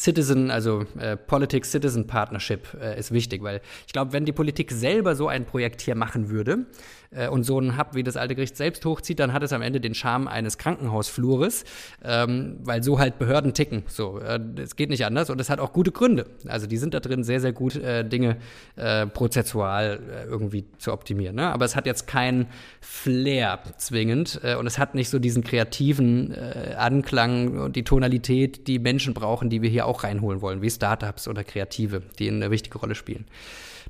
[0.00, 4.70] Citizen, also äh, Politics Citizen Partnership äh, ist wichtig, weil ich glaube, wenn die Politik
[4.70, 6.64] selber so ein Projekt hier machen würde,
[7.10, 9.62] äh, und so ein Hub wie das alte Gericht selbst hochzieht, dann hat es am
[9.62, 11.64] Ende den Charme eines Krankenhausflures,
[12.04, 13.82] ähm, weil so halt Behörden ticken.
[13.86, 16.26] So, äh, es geht nicht anders und es hat auch gute Gründe.
[16.46, 18.36] Also die sind da drin sehr, sehr gut, äh, Dinge
[18.76, 21.36] äh, prozessual äh, irgendwie zu optimieren.
[21.36, 21.52] Ne?
[21.52, 22.46] Aber es hat jetzt keinen
[22.80, 28.66] Flair zwingend äh, und es hat nicht so diesen kreativen äh, Anklang und die Tonalität,
[28.66, 32.50] die Menschen brauchen, die wir hier auch reinholen wollen, wie Startups oder Kreative, die eine
[32.50, 33.26] wichtige Rolle spielen.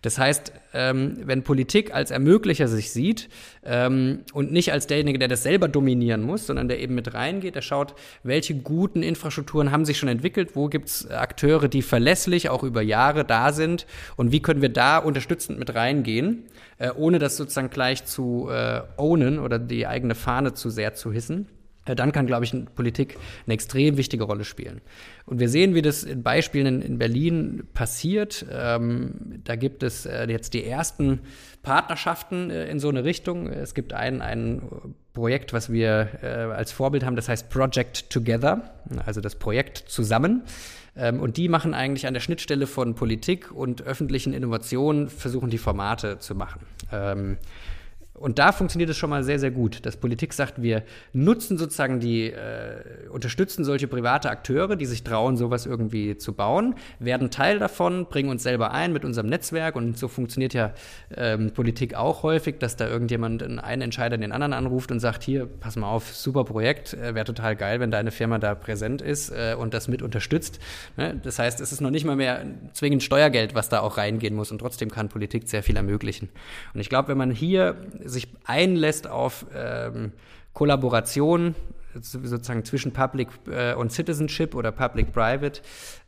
[0.03, 3.29] Das heißt, ähm, wenn Politik als Ermöglicher sich sieht
[3.65, 7.55] ähm, und nicht als derjenige, der das selber dominieren muss, sondern der eben mit reingeht,
[7.55, 12.49] der schaut, welche guten Infrastrukturen haben sich schon entwickelt, wo gibt es Akteure, die verlässlich
[12.49, 13.87] auch über Jahre da sind
[14.17, 16.45] und wie können wir da unterstützend mit reingehen,
[16.79, 21.13] äh, ohne das sozusagen gleich zu äh, ownen oder die eigene Fahne zu sehr zu
[21.13, 21.47] hissen
[21.95, 23.17] dann kann, glaube ich, Politik
[23.47, 24.81] eine extrem wichtige Rolle spielen.
[25.27, 28.45] Und wir sehen, wie das in Beispielen in, Berlin passiert.
[28.51, 31.21] Ähm, da gibt es äh, jetzt die ersten
[31.63, 33.49] Partnerschaften äh, in so eine Richtung.
[33.49, 34.63] Es gibt ein, ein
[35.13, 38.75] Projekt, was wir äh, als Vorbild haben, das heißt Project Together,
[39.05, 40.43] also das Projekt zusammen.
[40.97, 45.59] Ähm, und die machen eigentlich an der Schnittstelle von Politik und öffentlichen Innovationen, versuchen die
[45.59, 46.61] Formate zu machen.
[46.93, 47.37] Ähm,
[48.21, 50.83] und da funktioniert es schon mal sehr, sehr gut, dass Politik sagt, wir
[51.15, 56.75] nutzen sozusagen die, äh, unterstützen solche private Akteure, die sich trauen, sowas irgendwie zu bauen,
[56.99, 60.75] werden Teil davon, bringen uns selber ein mit unserem Netzwerk und so funktioniert ja
[61.17, 65.47] ähm, Politik auch häufig, dass da irgendjemand, einen Entscheider den anderen anruft und sagt, hier,
[65.47, 69.31] pass mal auf, super Projekt, äh, wäre total geil, wenn deine Firma da präsent ist
[69.31, 70.61] äh, und das mit unterstützt.
[70.99, 71.19] Ne?
[71.23, 72.45] Das heißt, es ist noch nicht mal mehr
[72.75, 76.29] zwingend Steuergeld, was da auch reingehen muss und trotzdem kann Politik sehr viel ermöglichen.
[76.75, 77.77] Und ich glaube, wenn man hier
[78.11, 80.13] sich einlässt auf ähm,
[80.53, 81.55] Kollaboration
[81.95, 85.61] sozusagen zwischen Public äh, und Citizenship oder Public-Private,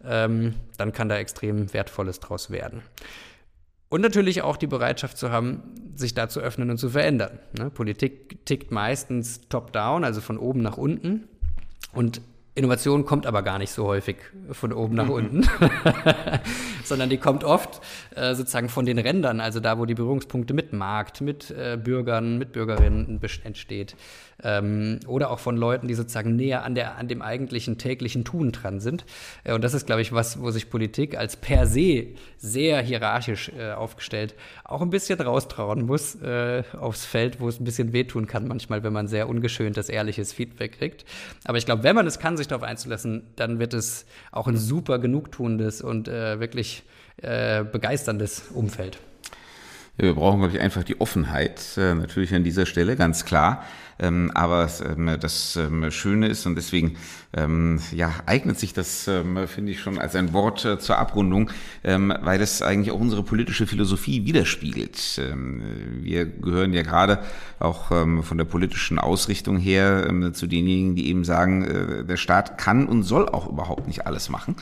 [0.05, 2.83] ähm, dann kann da extrem Wertvolles draus werden.
[3.89, 5.63] Und natürlich auch die Bereitschaft zu haben,
[5.97, 7.39] sich da zu öffnen und zu verändern.
[7.59, 7.69] Ne?
[7.69, 11.29] Politik tickt meistens top-down, also von oben nach unten.
[11.93, 12.23] Und
[12.55, 14.17] Innovation kommt aber gar nicht so häufig
[14.51, 15.49] von oben nach unten,
[16.85, 17.81] sondern die kommt oft
[18.15, 22.37] äh, sozusagen von den Rändern, also da, wo die Berührungspunkte mit Markt, mit äh, Bürgern,
[22.37, 23.97] mit Bürgerinnen entsteht
[24.43, 28.53] ähm, oder auch von Leuten, die sozusagen näher an, der, an dem eigentlichen täglichen Tun
[28.53, 29.05] dran sind.
[29.45, 33.51] Äh, und das ist, glaube ich, was, wo sich Politik als per se sehr hierarchisch
[33.57, 34.35] äh, aufgestellt
[34.65, 38.83] auch ein bisschen raustrauen muss äh, aufs Feld, wo es ein bisschen wehtun kann manchmal,
[38.83, 41.05] wenn man sehr ungeschöntes, ehrliches Feedback kriegt.
[41.45, 44.57] Aber ich glaube, wenn man es kann, sich darauf einzulassen, dann wird es auch ein
[44.57, 46.85] super genugtuendes und äh, wirklich
[47.19, 48.99] äh, begeisterndes Umfeld.
[49.99, 53.65] Ja, wir brauchen, glaube ich, einfach die Offenheit, äh, natürlich an dieser Stelle, ganz klar.
[53.99, 56.97] Ähm, aber ähm, das ähm, Schöne ist und deswegen
[57.95, 61.49] ja, eignet sich das, finde ich, schon als ein Wort äh, zur Abrundung,
[61.83, 65.19] weil es eigentlich auch unsere politische Philosophie widerspiegelt.
[66.03, 67.21] Wir gehören ja gerade
[67.59, 72.87] auch von der politischen Ausrichtung her zu denjenigen, die eben sagen, äh, der Staat kann
[72.87, 74.57] und soll auch überhaupt nicht alles machen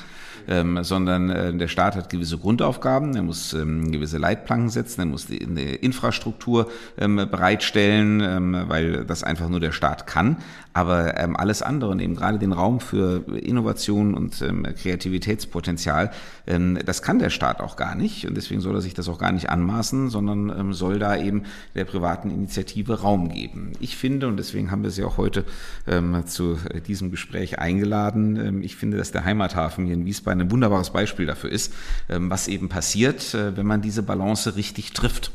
[0.49, 5.07] ähm, sondern äh, der Staat hat gewisse Grundaufgaben, er muss ähm, gewisse Leitplanken setzen, er
[5.07, 10.37] muss die, eine Infrastruktur ähm, bereitstellen, weil das einfach nur der Staat kann.
[10.73, 16.13] Aber ähm, alles andere eben gerade den Raum für Innovation und ähm, Kreativitätspotenzial,
[16.47, 18.27] ähm, das kann der Staat auch gar nicht.
[18.27, 21.43] Und deswegen soll er sich das auch gar nicht anmaßen, sondern ähm, soll da eben
[21.75, 23.73] der privaten Initiative Raum geben.
[23.81, 25.45] Ich finde, und deswegen haben wir Sie auch heute
[25.87, 30.51] ähm, zu diesem Gespräch eingeladen, ähm, ich finde, dass der Heimathafen hier in Wiesbaden ein
[30.51, 31.73] wunderbares Beispiel dafür ist,
[32.09, 35.33] ähm, was eben passiert, äh, wenn man diese Balance richtig trifft.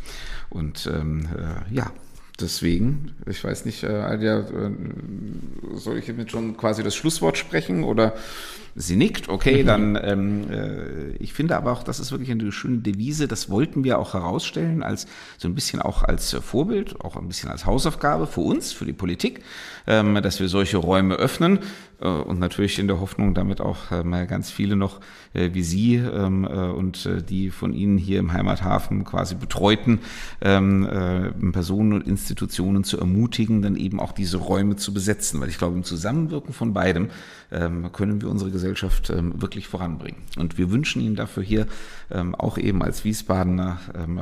[0.49, 1.91] Und ähm, äh, ja,
[2.39, 4.71] Deswegen, ich weiß nicht, äh, Alia, äh,
[5.75, 8.13] soll ich hiermit schon quasi das Schlusswort sprechen oder
[8.75, 9.29] sie nickt?
[9.29, 13.49] Okay, dann, ähm, äh, ich finde aber auch, das ist wirklich eine schöne Devise, das
[13.49, 15.07] wollten wir auch herausstellen, als
[15.37, 18.93] so ein bisschen auch als Vorbild, auch ein bisschen als Hausaufgabe für uns, für die
[18.93, 19.41] Politik,
[19.87, 21.59] ähm, dass wir solche Räume öffnen
[22.01, 24.99] äh, und natürlich in der Hoffnung, damit auch äh, ganz viele noch
[25.33, 29.99] äh, wie Sie ähm, und die von Ihnen hier im Heimathafen quasi betreuten
[30.41, 30.87] ähm,
[31.51, 35.41] Personen und Institutionen zu ermutigen, dann eben auch diese Räume zu besetzen.
[35.41, 37.09] Weil ich glaube, im Zusammenwirken von beidem
[37.51, 40.21] ähm, können wir unsere Gesellschaft wirklich voranbringen.
[40.37, 41.67] Und wir wünschen Ihnen dafür hier
[42.37, 43.79] auch eben als Wiesbadener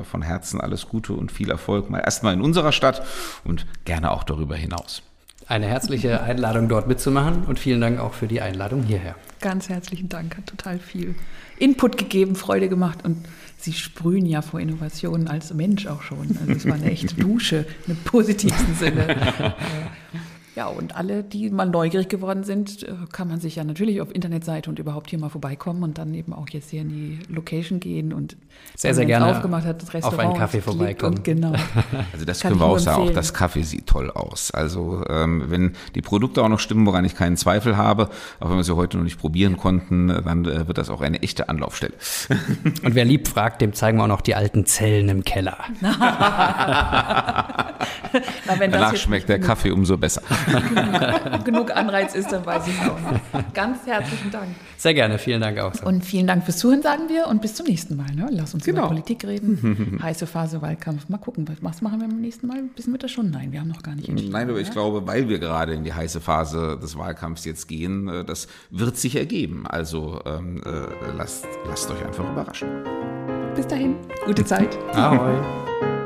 [0.09, 1.89] von Herzen alles Gute und viel Erfolg.
[1.89, 3.05] Mal erstmal in unserer Stadt
[3.43, 5.03] und gerne auch darüber hinaus
[5.47, 9.15] eine herzliche Einladung dort mitzumachen und vielen Dank auch für die Einladung hierher.
[9.41, 11.15] Ganz herzlichen Dank, hat total viel
[11.59, 13.17] Input gegeben, Freude gemacht und
[13.57, 16.37] Sie sprühen ja vor Innovationen als Mensch auch schon.
[16.41, 19.55] Also es war eine echte Dusche im positivsten Sinne.
[20.55, 24.13] Ja, und alle, die mal neugierig geworden sind, äh, kann man sich ja natürlich auf
[24.13, 27.79] Internetseite und überhaupt hier mal vorbeikommen und dann eben auch jetzt hier in die Location
[27.79, 28.37] gehen und
[28.75, 31.17] sehr, sehr gerne aufgemacht hat, das Restaurant auf einen Kaffee vorbeikommen.
[31.17, 31.53] Und genau.
[32.11, 34.51] Also das können wir auch sagen, auch das Kaffee sieht toll aus.
[34.51, 38.57] Also ähm, wenn die Produkte auch noch stimmen, woran ich keinen Zweifel habe, auch wenn
[38.57, 41.93] wir sie heute noch nicht probieren konnten, dann äh, wird das auch eine echte Anlaufstelle.
[42.83, 45.57] Und wer lieb fragt, dem zeigen wir auch noch die alten Zellen im Keller.
[45.81, 47.55] Na,
[48.59, 50.21] Danach schmeckt der Kaffee umso besser.
[50.45, 53.53] Genug, genug Anreiz ist, dann weiß ich auch nicht.
[53.53, 54.49] Ganz herzlichen Dank.
[54.77, 55.73] Sehr gerne, vielen Dank auch.
[55.73, 55.85] So.
[55.85, 58.13] Und vielen Dank fürs Zuhören, sagen wir, und bis zum nächsten Mal.
[58.13, 58.27] Ne?
[58.31, 58.81] Lass uns genau.
[58.81, 59.99] über Politik reden.
[60.03, 61.09] Heiße Phase Wahlkampf.
[61.09, 62.63] Mal gucken, was machen wir beim nächsten Mal?
[62.75, 63.31] Wissen wir das schon?
[63.31, 64.31] Nein, wir haben noch gar nicht entschieden.
[64.31, 68.07] Nein, aber ich glaube, weil wir gerade in die heiße Phase des Wahlkampfs jetzt gehen,
[68.07, 69.65] äh, das wird sich ergeben.
[69.67, 72.69] Also ähm, äh, lasst, lasst euch einfach überraschen.
[73.55, 74.77] Bis dahin, gute Zeit.
[74.93, 75.41] Ahoi.